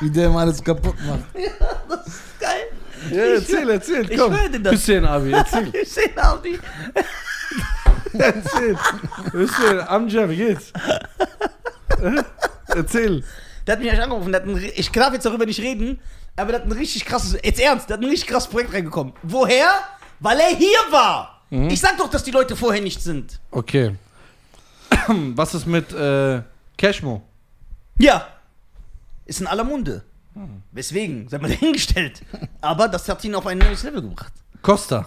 Wie 0.00 0.10
der 0.10 0.30
mal 0.30 0.42
alles 0.42 0.62
kaputt 0.62 0.94
macht. 1.04 1.24
das 1.88 2.06
ist 2.06 2.20
geil. 2.38 2.68
Ja, 3.10 3.24
erzähl, 3.24 3.70
erzähl, 3.70 4.08
ich 4.08 4.16
komm. 4.16 4.32
schwöre 4.36 4.50
dir 4.50 4.60
das. 4.60 4.72
Hussein 4.74 5.04
Abi, 5.04 5.32
erzähl. 5.32 5.72
Hussein 5.72 6.18
Abi. 6.18 6.58
erzähl. 8.12 8.78
Hussein, 9.32 9.88
Amja, 9.88 10.30
wie 10.30 10.36
geht's? 10.36 10.72
Äh, 12.00 12.22
erzähl. 12.68 13.24
Der 13.66 13.72
hat 13.72 13.80
mich 13.80 13.90
eigentlich 13.90 14.04
angerufen, 14.04 14.30
der 14.30 14.42
hat 14.42 14.48
ein, 14.48 14.56
ich 14.76 14.92
darf 14.92 15.12
jetzt 15.12 15.26
darüber 15.26 15.44
nicht 15.44 15.60
reden, 15.60 15.98
aber 16.36 16.52
der 16.52 16.60
hat 16.60 16.68
ein 16.68 16.72
richtig 16.72 17.04
krasses, 17.04 17.36
jetzt 17.42 17.58
ernst, 17.60 17.88
der 17.88 17.96
hat 17.96 18.04
ein 18.04 18.08
richtig 18.08 18.28
krasses 18.28 18.48
Projekt 18.48 18.72
reingekommen. 18.72 19.12
Woher? 19.24 19.72
Weil 20.20 20.38
er 20.40 20.56
hier 20.56 20.78
war. 20.90 21.42
Mhm. 21.50 21.70
Ich 21.70 21.80
sag 21.80 21.96
doch, 21.98 22.08
dass 22.08 22.22
die 22.22 22.30
Leute 22.30 22.56
vorher 22.56 22.82
nicht 22.82 23.02
sind. 23.02 23.40
Okay. 23.50 23.96
Was 25.08 25.54
ist 25.54 25.66
mit 25.66 25.92
äh, 25.92 26.42
Cashmo? 26.76 27.22
Ja. 27.98 28.26
Ist 29.24 29.40
in 29.40 29.46
aller 29.46 29.64
Munde. 29.64 30.04
Weswegen? 30.72 31.28
Sei 31.28 31.38
mal 31.38 31.48
dahingestellt. 31.50 32.22
Aber 32.60 32.88
das 32.88 33.08
hat 33.08 33.24
ihn 33.24 33.34
auf 33.34 33.46
ein 33.46 33.58
neues 33.58 33.82
Level 33.82 34.02
gebracht. 34.02 34.32
Costa. 34.62 35.06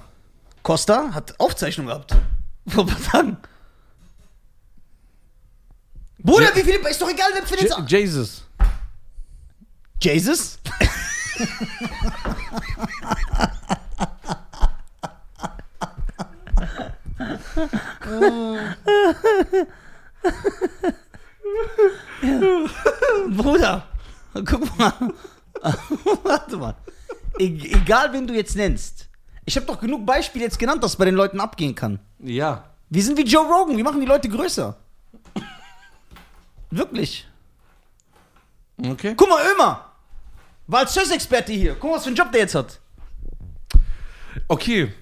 Costa 0.62 1.13
hat 1.13 1.39
Aufzeichnung 1.39 1.88
gehabt. 1.88 2.15
Vor 2.67 2.84
ein 2.84 2.88
paar 2.88 3.02
Tagen. 3.12 3.38
Bruder, 6.19 6.49
Ja. 6.49 6.56
wie 6.56 6.62
viele. 6.63 6.89
Ist 6.89 7.02
doch 7.02 7.10
egal, 7.10 7.30
wer 7.34 7.45
findet 7.45 7.69
J 7.69 7.89
Jesus. 7.89 8.45
Jesus? 10.02 10.60
Bruder, 23.29 23.87
guck 24.33 24.77
mal. 24.77 24.93
Warte 26.23 26.57
mal. 26.57 26.75
E 27.39 27.45
egal, 27.45 28.13
wen 28.13 28.27
du 28.27 28.33
jetzt 28.33 28.55
nennst. 28.55 29.07
Ich 29.45 29.55
habe 29.55 29.65
doch 29.65 29.79
genug 29.79 30.05
Beispiele 30.05 30.45
jetzt 30.45 30.59
genannt, 30.59 30.83
dass 30.83 30.91
es 30.91 30.97
bei 30.97 31.05
den 31.05 31.15
Leuten 31.15 31.39
abgehen 31.39 31.75
kann. 31.75 31.99
Ja. 32.19 32.69
Wir 32.89 33.03
sind 33.03 33.17
wie 33.17 33.23
Joe 33.23 33.45
Rogan, 33.45 33.75
wir 33.75 33.83
machen 33.83 33.99
die 33.99 34.05
Leute 34.05 34.29
größer. 34.29 34.77
Wirklich. 36.69 37.27
Okay. 38.81 39.13
Guck 39.15 39.29
mal, 39.29 39.41
Ömer. 39.53 39.91
War 40.67 40.79
als 40.81 40.93
Chess-Experte 40.93 41.53
hier. 41.53 41.75
Guck 41.75 41.91
mal, 41.91 41.97
was 41.97 42.03
für 42.03 42.07
einen 42.07 42.15
Job 42.15 42.31
der 42.31 42.41
jetzt 42.41 42.55
hat. 42.55 42.79
Okay. 44.47 44.93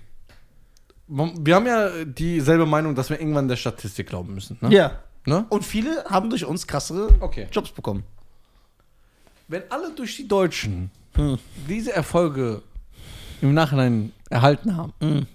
Wir 1.13 1.55
haben 1.55 1.65
ja 1.67 2.05
dieselbe 2.05 2.65
Meinung, 2.65 2.95
dass 2.95 3.09
wir 3.09 3.19
irgendwann 3.19 3.47
der 3.49 3.57
Statistik 3.57 4.07
glauben 4.07 4.33
müssen. 4.33 4.57
Ne? 4.61 4.73
Ja. 4.73 4.99
Ne? 5.25 5.45
Und 5.49 5.65
viele 5.65 6.05
haben 6.05 6.29
durch 6.29 6.45
uns 6.45 6.65
krassere 6.65 7.09
Okay. 7.19 7.47
Jobs 7.51 7.69
bekommen. 7.71 8.03
Wenn 9.47 9.63
alle 9.69 9.91
durch 9.93 10.15
die 10.17 10.27
Deutschen 10.27 10.89
Hm. 11.15 11.37
diese 11.67 11.91
Erfolge 11.91 12.61
im 13.41 13.53
Nachhinein 13.53 14.13
erhalten 14.29 14.77
haben, 14.77 14.93
Hm. 15.01 15.27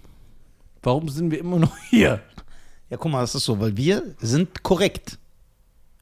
warum 0.82 1.08
sind 1.10 1.30
wir 1.30 1.38
immer 1.40 1.58
noch 1.58 1.76
hier? 1.90 2.22
Ja, 2.88 2.96
guck 2.96 3.12
mal, 3.12 3.20
das 3.20 3.34
ist 3.34 3.44
so, 3.44 3.60
weil 3.60 3.76
wir 3.76 4.14
sind 4.18 4.62
korrekt. 4.62 5.18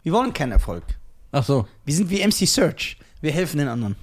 Wir 0.04 0.12
wollen 0.12 0.32
keinen 0.32 0.52
Erfolg. 0.52 0.84
Ach 1.32 1.42
so. 1.42 1.66
Wir 1.84 1.94
sind 1.94 2.08
wie 2.10 2.22
MC 2.24 2.46
Search. 2.46 2.96
Wir 3.20 3.32
helfen 3.32 3.58
den 3.58 3.68
anderen. 3.68 3.96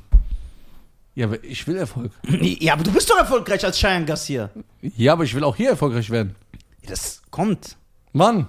Ja, 1.14 1.26
aber 1.28 1.44
ich 1.44 1.66
will 1.68 1.78
Erfolg. 1.78 2.12
Ja, 2.42 2.74
aber 2.74 2.84
du 2.84 2.92
bist 2.92 3.10
doch 3.10 3.18
erfolgreich 3.18 3.64
als 3.66 3.78
Cheyenne 3.78 4.06
Gassier. 4.06 4.50
Ja, 4.82 5.14
aber 5.14 5.24
ich 5.26 5.34
will 5.36 5.44
auch 5.44 5.56
hier 5.56 5.70
erfolgreich 5.72 6.10
werden. 6.10 6.36
Das 6.88 7.22
kommt. 7.30 7.76
Mann, 8.14 8.48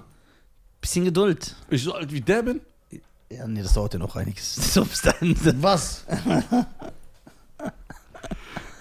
Bisschen 0.81 1.05
Geduld. 1.05 1.55
ich 1.69 1.83
so 1.83 1.93
alt 1.93 2.11
wie 2.11 2.21
der 2.21 2.41
bin? 2.43 2.61
Ja, 3.29 3.47
nee, 3.47 3.61
das 3.63 3.73
dauert 3.73 3.93
ja 3.93 3.99
noch 3.99 4.15
einiges. 4.15 4.73
Dahin. 5.03 5.35
Was? 5.61 6.05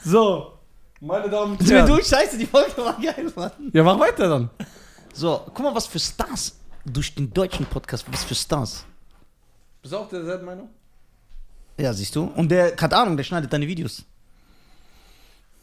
So, 0.04 0.58
meine 1.00 1.30
Damen 1.30 1.52
und 1.52 1.58
Sind 1.60 1.68
wir 1.70 1.76
Herren. 1.78 1.88
durch? 1.90 2.06
Scheiße, 2.06 2.36
die 2.36 2.46
Folge 2.46 2.76
war 2.78 3.00
geil, 3.00 3.32
Mann. 3.36 3.52
Ja, 3.72 3.84
mach 3.84 3.98
weiter 4.00 4.28
dann. 4.28 4.50
So, 5.14 5.42
guck 5.46 5.60
mal, 5.60 5.74
was 5.74 5.86
für 5.86 6.00
Stars 6.00 6.56
durch 6.84 7.14
den 7.14 7.32
deutschen 7.32 7.66
Podcast, 7.66 8.04
was 8.10 8.24
für 8.24 8.34
Stars. 8.34 8.84
Bist 9.80 9.92
du 9.94 9.98
auch 9.98 10.08
derselben 10.08 10.44
Meinung? 10.44 10.68
Ja, 11.78 11.92
siehst 11.92 12.14
du? 12.16 12.24
Und 12.24 12.50
der, 12.50 12.72
keine 12.76 12.96
Ahnung, 12.96 13.16
der 13.16 13.24
schneidet 13.24 13.52
deine 13.52 13.66
Videos. 13.66 14.04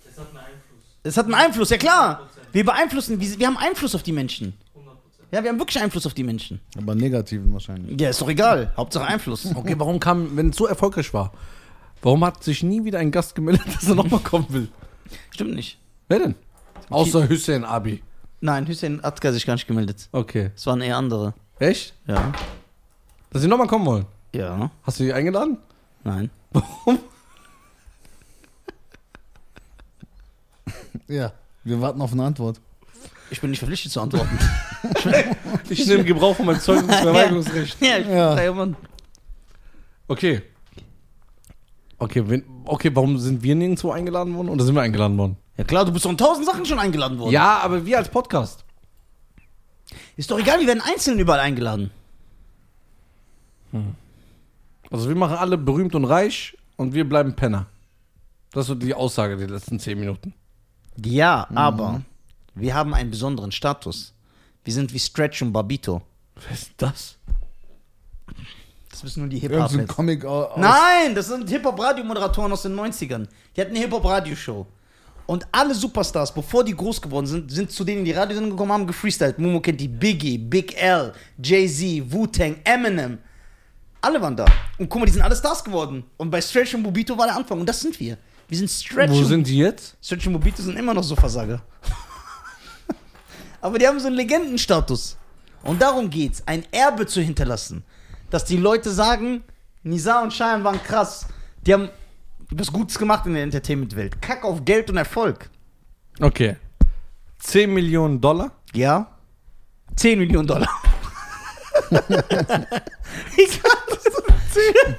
Es 0.10 0.18
hat 0.18 0.28
einen 0.30 0.38
Einfluss. 0.38 0.84
Es 1.04 1.18
hat 1.18 1.26
einen 1.26 1.34
Einfluss, 1.36 1.70
ja 1.70 1.78
klar. 1.78 2.30
Wir 2.52 2.66
beeinflussen, 2.66 3.20
wir, 3.20 3.40
wir 3.40 3.48
haben 3.48 3.58
Einfluss 3.58 3.96
auf 3.96 4.04
die 4.04 4.12
Menschen. 4.12 4.54
100%. 4.76 4.82
Ja, 5.32 5.44
wir 5.44 5.50
haben 5.50 5.60
wirklich 5.60 5.82
Einfluss 5.82 6.06
auf 6.06 6.14
die 6.14 6.24
Menschen. 6.24 6.60
Aber 6.78 6.96
negativen 6.96 7.54
wahrscheinlich. 7.54 8.00
Ja, 8.00 8.10
ist 8.10 8.22
doch 8.22 8.30
egal. 8.30 8.74
Hauptsache 8.76 9.06
Einfluss. 9.06 9.46
Okay, 9.56 9.76
warum 9.78 10.00
kam, 10.00 10.36
wenn 10.36 10.50
es 10.50 10.58
so 10.58 10.66
erfolgreich 10.66 11.14
war, 11.14 11.32
warum 12.02 12.26
hat 12.26 12.44
sich 12.44 12.64
nie 12.64 12.84
wieder 12.84 13.00
ein 13.00 13.12
Gast 13.12 13.36
gemeldet, 13.36 13.66
dass 13.74 13.88
er 13.88 13.96
nochmal 13.96 14.22
kommen 14.22 14.48
will? 14.50 14.68
Stimmt 15.32 15.56
nicht. 15.56 15.78
Wer 16.08 16.20
denn? 16.20 16.36
Außer 16.90 17.30
Hussein 17.30 17.64
Abi. 17.64 18.02
Nein, 18.42 18.68
Hussein 18.68 19.02
hat 19.04 19.22
sich 19.22 19.46
gar 19.46 19.54
nicht 19.54 19.68
gemeldet. 19.68 20.10
Okay. 20.12 20.52
Es 20.56 20.66
waren 20.66 20.82
eher 20.82 20.98
andere. 20.98 21.34
Echt? 21.60 21.94
Ja. 22.08 22.32
Dass 23.32 23.42
sie 23.42 23.48
nochmal 23.48 23.68
kommen 23.68 23.86
wollen? 23.86 24.06
Ja. 24.34 24.72
Hast 24.84 25.00
du 25.00 25.04
die 25.04 25.14
eingeladen? 25.14 25.58
Nein. 26.04 26.30
Warum? 26.52 27.00
Ja, 31.08 31.34
wir 31.64 31.82
warten 31.82 32.02
auf 32.02 32.12
eine 32.14 32.24
Antwort. 32.24 32.60
Ich 33.32 33.42
bin 33.42 33.50
nicht 33.52 33.60
verpflichtet 33.60 33.92
zu 33.92 34.02
antworten. 34.02 34.38
Ich 35.70 35.86
nehme 35.86 36.04
Gebrauch 36.06 36.36
von 36.36 36.46
meinem 36.46 36.62
Zeugnisverweigerungsrecht. 36.62 37.82
ja, 37.82 37.98
ich 37.98 38.08
Ja. 38.08 38.42
ja. 38.42 38.54
Mann. 38.54 38.76
Okay. 40.08 40.42
Okay, 41.98 42.24
wenn, 42.30 42.44
okay, 42.64 42.90
warum 42.94 43.18
sind 43.20 43.44
wir 43.44 43.56
nirgendwo 43.56 43.92
eingeladen 43.92 44.34
worden 44.36 44.48
oder 44.50 44.64
sind 44.64 44.74
wir 44.74 44.82
eingeladen 44.82 45.18
worden? 45.18 45.36
Ja 45.58 45.66
klar, 45.66 45.84
du 45.84 45.92
bist 45.92 46.06
doch 46.06 46.10
in 46.12 46.18
tausend 46.18 46.46
Sachen 46.46 46.66
schon 46.66 46.80
eingeladen 46.80 47.20
worden. 47.20 47.32
Ja, 47.34 47.60
aber 47.60 47.86
wir 47.86 47.98
als 47.98 48.08
Podcast. 48.08 48.64
Ist 50.16 50.32
doch 50.32 50.40
egal, 50.40 50.60
wir 50.62 50.68
werden 50.68 50.82
einzeln 50.82 51.20
überall 51.20 51.42
eingeladen. 51.42 51.92
Also 54.92 55.08
wir 55.08 55.16
machen 55.16 55.38
alle 55.38 55.58
berühmt 55.58 55.94
und 55.96 56.06
reich 56.06 56.58
und 56.78 56.94
wir 56.94 57.08
bleiben 57.08 57.36
Penner. 57.36 57.68
Das 58.52 58.62
ist 58.62 58.68
so 58.68 58.76
die 58.76 58.94
Aussage 58.94 59.38
der 59.38 59.48
letzten 59.50 59.80
zehn 59.80 60.00
Minuten. 60.00 60.34
Ja, 61.04 61.48
aber 61.54 62.02
wir 62.56 62.74
haben 62.74 62.94
einen 62.94 63.12
besonderen 63.12 63.52
Status. 63.52 64.14
Wir 64.64 64.74
sind 64.74 64.94
wie 64.94 65.00
Stretch 65.00 65.42
und 65.42 65.54
Babito. 65.54 66.02
Wer 66.36 66.52
ist 66.54 66.72
das? 66.78 67.16
Das 68.90 69.04
wissen 69.04 69.22
nur 69.22 69.30
die 69.30 69.42
Irgend 69.44 69.70
so 69.70 69.78
ein. 69.80 69.88
Comic 69.88 70.26
au- 70.26 70.46
aus. 70.46 70.58
Nein, 70.60 71.14
das 71.16 71.28
sind 71.28 71.48
Hip-Hop-Radio-Moderatoren 71.50 72.52
aus 72.52 72.64
den 72.64 72.76
90ern. 72.76 73.28
Die 73.56 73.62
hatten 73.62 73.72
eine 73.72 73.80
Hip-Hop-Radio-Show. 73.80 74.66
Und 75.28 75.48
alle 75.52 75.76
Superstars, 75.76 76.34
bevor 76.34 76.64
die 76.64 76.76
groß 76.76 77.00
geworden 77.02 77.28
sind, 77.28 77.52
sind 77.52 77.72
zu 77.72 77.84
denen 77.84 78.00
in 78.00 78.06
die 78.06 78.12
Radiosendung 78.12 78.52
gekommen, 78.52 78.72
haben 78.74 78.88
gefreestylt. 78.88 79.38
Momo 79.38 79.60
kennt 79.62 79.80
die 79.80 79.88
Biggie, 79.88 80.40
Big 80.40 80.76
L, 80.82 81.14
Jay-Z, 81.42 82.12
Wu-Tang, 82.12 82.56
Eminem. 82.64 83.20
Alle 84.02 84.22
waren 84.22 84.36
da. 84.36 84.46
Und 84.78 84.88
guck 84.90 85.02
mal, 85.02 85.06
die 85.06 85.12
sind 85.12 85.22
alle 85.22 85.36
Stars 85.36 85.64
geworden. 85.64 86.04
Und 86.18 86.30
bei 86.30 86.42
Stretch 86.42 86.74
und 86.74 86.84
Bobito 86.84 87.18
war 87.18 87.28
der 87.28 87.36
Anfang. 87.36 87.60
Und 87.60 87.68
das 87.68 87.82
sind 87.82 88.00
wir. 88.00 88.18
Wir 88.48 88.58
sind 88.58 88.70
Stretch 88.70 89.12
Wo 89.12 89.24
sind 89.24 89.48
die 89.48 89.58
jetzt? 89.58 89.98
Stretch 90.02 90.28
und 90.28 90.34
Bobito 90.34 90.62
sind 90.62 90.78
immer 90.78 90.94
noch 90.94 91.04
so 91.04 91.16
Versager. 91.16 91.62
Aber 93.62 93.78
die 93.78 93.88
haben 93.88 94.00
so 94.00 94.08
einen 94.08 94.16
Legendenstatus. 94.16 95.18
Und 95.64 95.82
darum 95.82 96.10
geht's, 96.10 96.42
ein 96.46 96.64
Erbe 96.72 97.06
zu 97.06 97.22
hinterlassen. 97.22 97.84
Dass 98.30 98.46
die 98.46 98.58
Leute 98.58 98.90
sagen, 98.92 99.44
Nisa 99.84 100.22
und 100.22 100.32
Cheyenne 100.34 100.64
waren 100.64 100.82
krass. 100.82 101.28
Die 101.66 101.74
haben 101.74 101.90
was 102.52 102.72
Gutes 102.72 102.98
gemacht 102.98 103.26
in 103.26 103.34
der 103.34 103.44
Entertainment-Welt. 103.44 104.22
Kack 104.22 104.44
auf 104.46 104.64
Geld 104.66 104.90
und 104.90 104.98
Erfolg. 104.98 105.50
Okay. 106.20 106.56
10 107.40 107.74
Millionen 107.74 108.20
Dollar? 108.20 108.52
Ja? 108.74 109.08
10 109.96 110.20
Millionen 110.20 110.48
Dollar. 110.48 110.70
Ich 111.92 113.62
kann 113.62 113.82
das 113.90 114.06
nicht. 114.06 114.98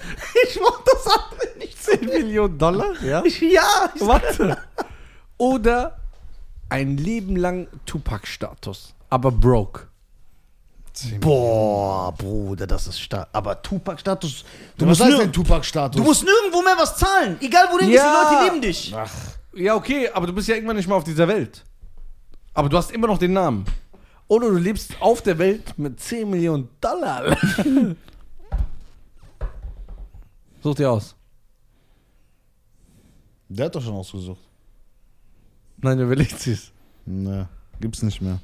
Ich 0.49 0.61
mach 0.61 0.81
das 0.85 1.07
andere 1.07 1.59
nicht. 1.59 1.83
10 1.83 2.05
Millionen 2.07 2.59
Dollar? 2.59 2.93
Ja. 3.03 3.23
Ich, 3.25 3.41
ja, 3.41 3.91
ich, 3.95 4.01
Warte. 4.07 4.57
Oder 5.39 5.97
ein 6.69 6.97
Leben 6.97 7.37
lang 7.37 7.69
Tupac-Status, 7.87 8.95
aber 9.09 9.31
broke. 9.31 9.87
Boah, 11.21 12.13
Bruder, 12.13 12.67
das 12.67 12.87
ist 12.87 13.01
stark. 13.01 13.29
Aber 13.33 13.63
Tupac-Status, 13.63 14.45
du, 14.77 14.85
Was 14.85 14.89
musst 14.89 15.01
heißt 15.03 15.13
nirg- 15.13 15.21
denn 15.21 15.33
Tupac-Status? 15.33 15.97
du 15.97 16.03
musst 16.07 16.25
nirgendwo 16.25 16.61
mehr 16.63 16.75
was 16.77 16.97
zahlen. 16.97 17.39
Egal 17.41 17.69
wo 17.73 17.79
du 17.79 17.85
Ja. 17.85 17.89
hingehst, 17.89 18.05
die 18.05 18.35
Leute 18.35 18.45
lieben 18.45 18.61
dich. 18.61 18.95
Ach, 18.97 19.11
Ja, 19.55 19.75
okay, 19.77 20.09
aber 20.13 20.27
du 20.27 20.33
bist 20.33 20.49
ja 20.49 20.55
irgendwann 20.57 20.77
nicht 20.77 20.87
mehr 20.89 20.97
auf 20.97 21.05
dieser 21.05 21.27
Welt. 21.27 21.65
Aber 22.55 22.69
du 22.69 22.77
hast 22.77 22.91
immer 22.93 23.07
noch 23.07 23.19
den 23.19 23.33
Namen. 23.33 23.65
Oder 24.31 24.49
du 24.49 24.59
lebst 24.59 25.03
auf 25.03 25.23
der 25.23 25.39
Welt 25.39 25.77
mit 25.77 25.99
10 25.99 26.31
Millionen 26.31 26.69
Dollar. 26.81 27.37
Such 30.63 30.77
dir 30.77 30.93
aus. 30.93 31.17
Der 33.49 33.67
hat 33.67 33.75
doch 33.75 33.83
schon 33.83 33.95
ausgesucht. 33.95 34.39
Nein, 35.79 35.97
der 35.97 36.07
überlegt 36.07 36.39
sich's. 36.39 36.71
Ne, 37.05 37.49
gibt's 37.81 38.05
nicht 38.05 38.21
mehr. 38.21 38.39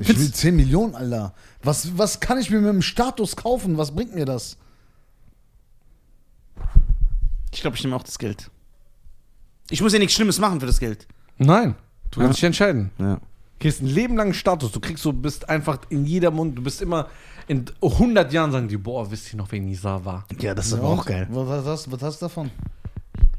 Ich 0.00 0.08
will 0.08 0.32
10 0.32 0.56
Millionen, 0.56 0.96
Alter. 0.96 1.32
Was, 1.62 1.96
was 1.96 2.18
kann 2.18 2.38
ich 2.38 2.50
mir 2.50 2.58
mit 2.60 2.70
dem 2.70 2.82
Status 2.82 3.36
kaufen? 3.36 3.78
Was 3.78 3.94
bringt 3.94 4.16
mir 4.16 4.24
das? 4.24 4.56
Ich 7.52 7.60
glaube, 7.60 7.76
ich 7.76 7.84
nehme 7.84 7.94
auch 7.94 8.02
das 8.02 8.18
Geld. 8.18 8.50
Ich 9.70 9.80
muss 9.80 9.92
ja 9.92 10.00
nichts 10.00 10.14
Schlimmes 10.16 10.40
machen 10.40 10.58
für 10.58 10.66
das 10.66 10.80
Geld. 10.80 11.06
Nein, 11.38 11.76
du 12.10 12.20
kannst 12.20 12.38
dich 12.38 12.44
entscheiden. 12.44 12.90
Ja. 12.98 13.14
Du 13.16 13.20
kriegst 13.60 13.80
einen 13.80 13.88
lebenlangen 13.90 14.34
Status. 14.34 14.72
Du 14.72 14.80
kriegst 14.80 15.02
so, 15.02 15.12
bist 15.12 15.48
einfach 15.48 15.78
in 15.88 16.04
jeder 16.04 16.30
Mund. 16.30 16.56
Du 16.58 16.62
bist 16.62 16.82
immer 16.82 17.08
in 17.48 17.64
100 17.82 18.32
Jahren 18.32 18.52
sagen 18.52 18.68
die, 18.68 18.76
boah, 18.76 19.10
wisst 19.10 19.32
ihr 19.32 19.36
noch, 19.38 19.50
wer 19.50 19.60
Nisa 19.60 20.04
war? 20.04 20.26
Ja, 20.40 20.54
das 20.54 20.66
ist 20.66 20.72
Ja, 20.72 20.78
aber 20.78 20.88
auch 20.88 21.06
geil. 21.06 21.26
Was, 21.30 21.48
was, 21.48 21.64
hast, 21.64 21.92
was 21.92 22.02
hast 22.02 22.20
du 22.22 22.26
davon? 22.26 22.50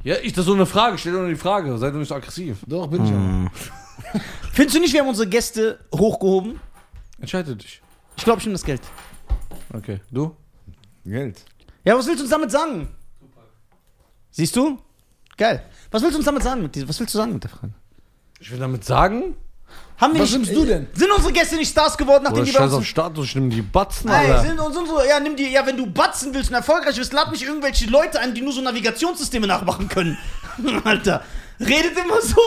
Ja, 0.04 0.16
ich, 0.24 0.32
das 0.34 0.44
ist 0.44 0.48
so 0.48 0.54
eine 0.54 0.66
Frage. 0.66 0.98
Stell 0.98 1.12
dir 1.14 1.20
nur 1.20 1.28
die 1.30 1.36
Frage. 1.36 1.78
Seid 1.78 1.94
doch 1.94 2.00
nicht 2.00 2.08
so 2.08 2.16
aggressiv. 2.16 2.58
Doch, 2.66 2.88
bin 2.88 3.04
ich 3.04 3.12
Hm. 3.12 3.48
auch. 3.48 4.22
Findest 4.54 4.76
du 4.78 4.80
nicht, 4.82 4.94
wir 4.94 5.02
haben 5.02 5.10
unsere 5.10 5.28
Gäste 5.28 5.80
hochgehoben? 5.94 6.60
Entscheide 7.20 7.56
dich. 7.56 7.82
Ich 8.16 8.24
glaube, 8.24 8.40
ich 8.40 8.46
nehme 8.46 8.54
das 8.54 8.64
Geld. 8.64 8.82
Okay, 9.74 10.00
du? 10.12 10.36
Geld. 11.04 11.44
Ja, 11.84 11.98
was 11.98 12.06
willst 12.08 12.20
du 12.20 12.24
uns 12.24 12.32
damit 12.32 12.52
sagen? 12.52 12.88
Siehst 14.32 14.56
du? 14.56 14.78
Geil. 15.36 15.64
Was 15.92 16.02
willst 16.02 16.14
du 16.16 16.18
uns 16.20 16.26
damit 16.26 16.44
sagen 16.44 16.62
mit 16.64 16.76
dieser, 16.76 16.88
Was 16.88 17.00
willst 17.00 17.14
du 17.14 17.18
sagen 17.18 17.34
mit 17.34 17.44
der 17.44 17.50
Frage? 17.52 17.74
Ich 18.40 18.52
will 18.52 18.60
damit 18.60 18.84
sagen, 18.86 19.36
Haben 19.98 20.14
wir 20.14 20.22
Was 20.22 20.30
nicht, 20.32 20.38
nimmst 20.52 20.56
du 20.56 20.66
denn? 20.66 20.88
Sind 20.94 21.12
unsere 21.12 21.34
Gäste 21.34 21.56
nicht 21.56 21.72
Stars 21.72 21.98
geworden, 21.98 22.24
nachdem 22.24 22.38
oder 22.44 22.46
die 22.46 22.52
bei 22.52 22.60
scheiß 22.60 22.74
auf. 22.74 22.86
Status, 22.86 23.26
ich 23.26 23.36
nehme 23.36 23.50
die 23.50 23.62
Batzen, 23.64 24.10
Ey, 24.10 24.32
Alter. 24.32 24.42
sind 24.48 24.60
uns 24.60 24.78
unsere, 24.78 25.08
ja, 25.08 25.20
nimm 25.20 25.36
die, 25.36 25.50
ja, 25.52 25.66
wenn 25.66 25.76
du 25.78 25.88
batzen 25.88 26.34
willst 26.34 26.50
und 26.50 26.56
erfolgreich 26.56 26.96
bist, 26.96 27.14
lad 27.14 27.32
nicht 27.32 27.44
irgendwelche 27.44 27.90
Leute 27.90 28.20
ein, 28.20 28.34
die 28.36 28.42
nur 28.42 28.54
so 28.54 28.62
Navigationssysteme 28.62 29.48
nachmachen 29.48 29.88
können. 29.90 30.18
Alter, 30.84 31.24
redet 31.60 31.98
immer 31.98 32.22
so, 32.22 32.40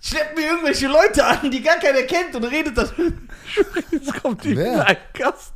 schleppt 0.00 0.36
mir 0.36 0.46
irgendwelche 0.46 0.88
Leute 0.88 1.24
an, 1.24 1.50
die 1.50 1.62
gar 1.62 1.76
keiner 1.76 2.02
kennt 2.02 2.34
und 2.34 2.44
redet 2.44 2.76
das. 2.76 2.92
Jetzt 3.92 4.20
kommt 4.22 4.42
die 4.42 4.56
Wer? 4.56 4.84
ein 4.86 4.96
Gast. 5.14 5.52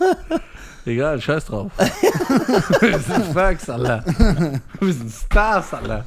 Egal, 0.86 1.20
scheiß 1.20 1.44
drauf. 1.44 1.70
Wir 2.80 2.98
sind 2.98 3.26
Facts, 3.34 3.68
Alter. 3.68 4.02
Wir 4.80 4.92
sind 4.94 5.12
Stars, 5.12 5.74
Alter. 5.74 6.06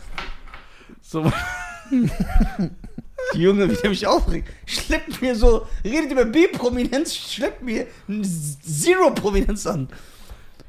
So, 1.04 1.32
Die 3.34 3.40
Junge, 3.42 3.70
wie 3.70 3.76
der 3.76 3.90
mich 3.90 4.06
aufregt, 4.08 4.50
schleppt 4.66 5.22
mir 5.22 5.36
so, 5.36 5.68
redet 5.86 6.12
über 6.12 6.26
B-Prominenz, 6.26 7.16
schleppt 7.16 7.62
mir 7.62 7.88
Zero-Prominenz 8.08 9.66
an. 9.68 9.88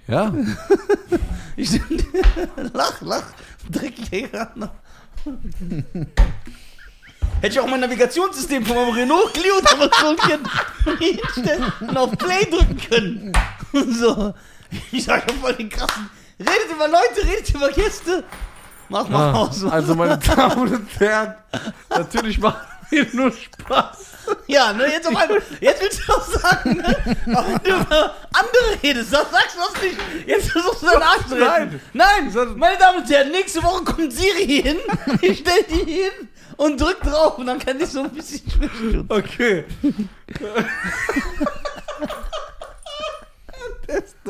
ja. 0.08 0.32
Ich, 1.54 1.70
lach, 2.72 3.02
lach, 3.02 3.26
dreckiger. 3.70 4.54
Hätte 7.40 7.52
ich 7.52 7.60
auch 7.60 7.66
mein 7.66 7.80
Navigationssystem 7.80 8.64
von 8.64 8.74
meinem 8.74 8.94
Renault 8.94 9.34
Clio 9.34 9.60
damals 9.60 10.02
holen 10.02 10.16
können 10.16 10.46
und 11.80 11.96
auf 11.96 12.16
Play 12.16 12.44
drücken 12.46 12.78
können. 12.88 13.32
So. 13.72 14.34
Ich 14.90 15.04
sag 15.04 15.30
ja 15.30 15.36
voll 15.38 15.54
den 15.54 15.68
krassen. 15.68 16.08
Redet 16.38 16.70
über 16.74 16.88
Leute, 16.88 17.26
redet 17.26 17.54
über 17.54 17.70
Gäste. 17.70 18.24
Mach 18.92 19.08
mal 19.08 19.30
Ah, 19.34 19.38
aus. 19.38 19.64
Also, 19.70 19.94
meine 19.94 20.18
Damen 20.18 20.68
und 20.72 21.00
Herren, 21.00 21.34
natürlich 21.90 22.38
machen 22.38 22.60
wir 22.90 23.06
nur 23.12 23.32
Spaß. 23.32 23.98
Ja, 24.46 24.72
ne, 24.72 24.84
jetzt 24.86 25.08
auf 25.08 25.16
einmal. 25.16 25.42
Jetzt 25.60 25.82
willst 25.82 26.00
du 26.06 26.12
auch 26.12 26.24
sagen, 26.24 26.76
ne? 26.76 26.96
Wenn 27.26 27.58
du 27.64 27.70
über 27.80 28.14
andere 28.32 28.82
redest, 28.82 29.12
das 29.12 29.30
sagst 29.30 29.56
du 29.56 29.60
das 29.72 29.82
nicht. 29.82 29.96
Jetzt 30.26 30.50
versuchst 30.50 30.82
du 30.82 30.86
Arsch 30.88 31.26
zu 31.28 31.34
retten. 31.34 31.80
Nein, 31.92 32.32
meine 32.56 32.78
Damen 32.78 32.98
und 33.02 33.10
Herren, 33.10 33.30
nächste 33.32 33.62
Woche 33.62 33.82
kommt 33.82 34.12
Siri 34.12 34.62
hin. 34.62 34.76
Ich 35.22 35.38
stell 35.40 35.64
die 35.68 35.90
hin 35.90 36.28
und 36.56 36.80
drück 36.80 37.00
drauf 37.00 37.36
und 37.38 37.46
dann 37.46 37.58
kann 37.58 37.80
ich 37.80 37.88
so 37.88 38.00
ein 38.04 38.10
bisschen 38.10 38.48
sprechen. 38.50 39.06
Okay. 39.08 39.64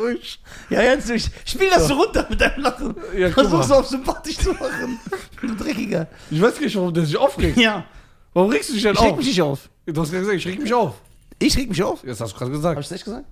Durch. 0.02 0.40
Ja, 0.70 0.82
jetzt 0.82 1.08
durch. 1.08 1.28
Spiel 1.44 1.70
das 1.70 1.86
so 1.88 1.94
runter 1.94 2.26
mit 2.28 2.40
deinem 2.40 2.60
Lachen. 2.62 2.94
Ja, 3.16 3.30
Versuch's 3.30 3.70
auf 3.70 3.86
sympathisch 3.86 4.36
zu 4.38 4.52
machen. 4.52 4.98
Du 5.40 5.54
Dreckiger. 5.54 6.08
Ich 6.30 6.40
weiß 6.40 6.58
nicht, 6.60 6.74
warum 6.76 6.92
der 6.92 7.06
sich 7.06 7.16
aufregt. 7.16 7.56
Ja. 7.56 7.84
Warum 8.34 8.50
regst 8.50 8.70
du 8.70 8.74
dich 8.74 8.82
denn 8.82 8.94
Ich 8.94 9.00
reg 9.00 9.10
auf? 9.12 9.16
mich 9.18 9.26
nicht 9.26 9.42
auf. 9.42 9.68
Du 9.86 10.00
hast 10.00 10.10
gerade 10.10 10.20
gesagt, 10.24 10.38
ich 10.38 10.46
reg 10.46 10.58
mich 10.60 10.74
auf. 10.74 10.94
Ich 11.38 11.56
reg 11.56 11.68
mich 11.68 11.82
auf. 11.82 12.02
Jetzt 12.04 12.20
hast 12.20 12.32
du 12.32 12.36
gerade 12.38 12.50
Hab 12.50 12.56
gesagt. 12.56 12.80
ich 12.80 12.88
das 12.88 12.96
echt 12.96 13.04
gesagt? 13.04 13.26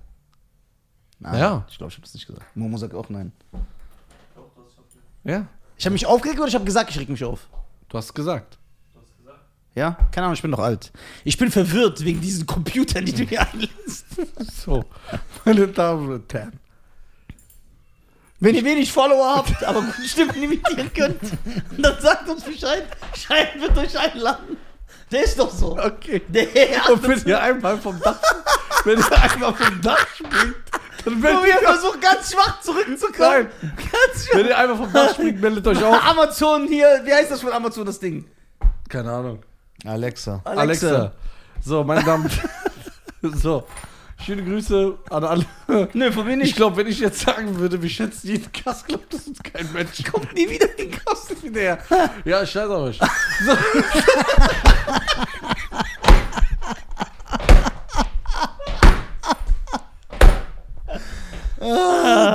Nein, 1.19 1.39
Ja. 1.39 1.65
Ich 1.69 1.77
glaube, 1.77 1.89
ich 1.91 1.97
habe 1.97 2.03
das 2.05 2.13
nicht 2.13 2.27
gesagt. 2.27 2.45
Momo 2.55 2.77
sagt 2.77 2.93
auch 2.93 3.09
nein. 3.09 3.31
Du 3.51 3.57
hast. 3.59 4.97
Ja, 5.23 5.45
Ich 5.77 5.85
habe 5.85 5.93
mich 5.93 6.05
aufgeregt 6.05 6.39
oder 6.39 6.47
ich 6.47 6.55
habe 6.55 6.65
gesagt, 6.65 6.89
ich 6.89 6.99
reg 6.99 7.09
mich 7.09 7.23
auf? 7.23 7.47
du 7.89 7.97
hast 7.97 8.13
gesagt. 8.13 8.57
Ja? 9.73 9.97
Keine 10.11 10.25
Ahnung, 10.25 10.35
ich 10.35 10.41
bin 10.41 10.51
doch 10.51 10.59
alt. 10.59 10.91
Ich 11.23 11.37
bin 11.37 11.49
verwirrt 11.49 12.03
wegen 12.03 12.19
diesen 12.19 12.45
Computern, 12.45 13.05
die 13.05 13.13
du 13.13 13.23
mir 13.23 13.41
einlädst. 13.41 14.05
So, 14.63 14.83
meine 15.45 15.67
Damen 15.67 16.11
und 16.11 16.33
Herren. 16.33 16.59
Wenn 18.39 18.55
ihr 18.55 18.65
wenig 18.65 18.91
Follower 18.91 19.35
habt, 19.35 19.63
aber 19.63 19.81
gute 19.81 20.07
Stimmen 20.07 20.33
imitieren 20.41 20.91
könnt, 20.93 21.21
dann 21.77 22.01
sagt 22.01 22.27
uns 22.27 22.43
Bescheid. 22.43 22.85
Schein 23.15 23.47
wird 23.59 23.77
euch 23.77 23.97
einladen. 23.97 24.57
Der 25.11 25.23
ist 25.23 25.37
doch 25.37 25.51
so. 25.51 25.77
Okay. 25.77 26.21
Der 26.27 26.47
Und 26.89 27.07
wenn 27.07 27.23
ihr 27.25 27.39
einmal 27.39 27.77
vom 27.77 27.99
Dach, 27.99 28.19
wenn 28.83 28.97
ihr 28.97 29.21
einmal 29.21 29.53
vom 29.53 29.81
Dach 29.81 30.07
springt, 30.15 30.55
dann 31.05 31.21
wir 31.21 31.33
meldet 31.33 31.61
ihr 31.61 31.67
versuchen, 31.67 32.01
ganz 32.01 32.31
schwach 32.31 32.61
zurückzukommen. 32.61 33.47
Ganz 33.61 34.25
schwach. 34.25 34.35
Wenn 34.35 34.47
ihr 34.47 34.57
einmal 34.57 34.77
vom 34.77 34.91
Dach 34.91 35.13
springt, 35.13 35.39
meldet 35.41 35.67
euch 35.67 35.83
auf. 35.83 36.03
Amazon 36.03 36.67
hier, 36.67 37.01
wie 37.03 37.13
heißt 37.13 37.29
das 37.29 37.41
von 37.41 37.51
Amazon, 37.51 37.85
das 37.85 37.99
Ding? 37.99 38.25
Keine 38.89 39.11
Ahnung. 39.11 39.43
Alexa. 39.85 40.41
Alexa. 40.43 41.11
So, 41.63 41.83
meine 41.83 42.03
Damen 42.03 42.25
und 42.25 42.31
Herren. 42.41 42.51
So. 43.39 43.65
Schöne 44.23 44.43
Grüße 44.43 44.97
an 45.09 45.23
alle. 45.23 45.45
Nö, 45.93 46.11
von 46.11 46.25
mir 46.25 46.33
Ich 46.33 46.37
nicht. 46.37 46.55
glaube, 46.55 46.77
wenn 46.77 46.85
ich 46.87 46.99
jetzt 46.99 47.21
sagen 47.21 47.57
würde, 47.57 47.81
wir 47.81 47.89
schätzen 47.89 48.27
jeden 48.27 48.51
Gast, 48.51 48.87
glaubt 48.87 49.11
das 49.11 49.27
uns 49.27 49.41
kein 49.41 49.71
Mensch. 49.73 50.03
Kommt 50.11 50.31
nie 50.35 50.47
wieder 50.47 50.69
in 50.77 50.89
den 50.91 50.99
Kosten. 51.03 51.41
wieder 51.41 51.59
her. 51.61 51.77
Ja, 52.23 52.45
scheiß 52.45 52.69
auf 52.69 52.83
euch. 52.83 52.99
So. 53.45 53.57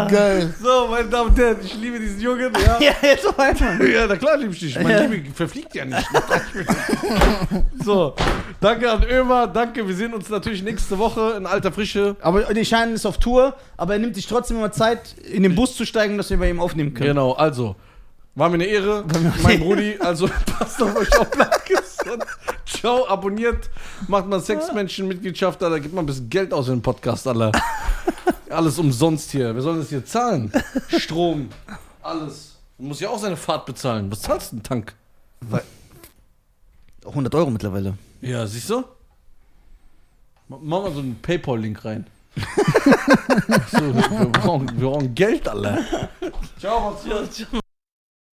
Geil. 0.09 0.55
so, 0.62 0.88
meine 0.88 1.09
Damen 1.09 1.31
und 1.31 1.38
Herren, 1.38 1.57
ich 1.62 1.75
liebe 1.75 1.99
diesen 1.99 2.21
Jungen. 2.21 2.53
Ja, 2.64 2.81
Ja, 2.81 2.92
jetzt 3.03 3.27
auf 3.27 3.38
einmal. 3.38 3.88
ja 3.90 4.07
na 4.07 4.16
klar 4.16 4.37
liebe 4.37 4.53
ich 4.53 4.61
dich. 4.61 4.81
Meine 4.81 5.07
Liebe 5.07 5.31
verfliegt 5.35 5.75
ja 5.75 5.85
nicht. 5.85 6.07
so, 7.85 8.14
danke 8.61 8.90
an 8.90 9.05
Ömer, 9.05 9.47
danke. 9.47 9.87
Wir 9.87 9.95
sehen 9.95 10.14
uns 10.14 10.29
natürlich 10.29 10.62
nächste 10.62 10.99
Woche 10.99 11.35
in 11.37 11.47
alter 11.47 11.73
Frische. 11.73 12.16
Aber 12.21 12.42
die 12.42 12.64
Schein 12.64 12.92
ist 12.92 13.07
auf 13.07 13.19
Tour, 13.19 13.55
aber 13.77 13.95
er 13.95 13.99
nimmt 13.99 14.14
sich 14.14 14.27
trotzdem 14.27 14.59
immer 14.59 14.73
Zeit, 14.73 15.14
in 15.25 15.42
den 15.42 15.55
Bus 15.55 15.77
zu 15.77 15.85
steigen, 15.85 16.16
dass 16.16 16.31
wir 16.31 16.38
bei 16.38 16.51
ihm 16.51 16.61
aufnehmen 16.61 16.95
können. 16.95 17.11
Genau, 17.11 17.33
also, 17.33 17.77
war 18.35 18.49
mir 18.49 18.55
eine 18.55 18.66
Ehre, 18.66 19.05
mein 19.42 19.61
Brudi. 19.61 19.97
Also, 19.99 20.29
passt 20.59 20.83
auf 20.83 20.95
euch 20.97 21.19
auf, 21.19 21.31
gesund. 21.31 22.25
Ciao, 22.66 23.07
abonniert, 23.09 23.71
macht 24.09 24.27
mal 24.27 24.40
Sexmenschen-Mitgliedschaft, 24.40 25.62
Alter, 25.62 25.81
gibt 25.81 25.95
mal 25.95 26.03
ein 26.03 26.07
bisschen 26.07 26.29
Geld 26.29 26.53
aus 26.53 26.69
in 26.69 26.77
den 26.77 26.83
Podcast, 26.83 27.27
Alter. 27.27 27.53
Alles 28.51 28.79
umsonst 28.79 29.31
hier. 29.33 29.55
Wir 29.55 29.63
sollen 29.63 29.79
das 29.81 29.89
hier 29.89 30.05
zahlen. 30.05 30.53
Strom, 30.99 31.49
alles. 32.03 32.57
Man 32.79 32.89
muss 32.89 33.01
ja 33.01 33.09
auch 33.09 33.19
seine 33.19 33.37
Fahrt 33.37 33.67
bezahlen. 33.67 34.11
Was 34.11 34.23
zahlst 34.23 34.53
du 34.53 34.57
einen 34.57 34.63
Tank? 34.63 34.95
100 37.05 37.35
Euro 37.35 37.51
mittlerweile. 37.51 37.97
Ja, 38.21 38.47
siehst 38.47 38.69
du? 38.71 38.85
Ma- 40.49 40.59
Mach 40.61 40.83
mal 40.83 40.92
so 40.92 41.01
einen 41.01 41.17
Paypal-Link 41.21 41.85
rein. 41.85 42.07
so, 43.73 43.94
wir, 43.94 44.29
brauchen, 44.31 44.69
wir 44.79 44.88
brauchen 44.90 45.15
Geld, 45.15 45.49
Alter. 45.49 46.09
Ciao, 46.59 46.97
gut. 47.51 47.63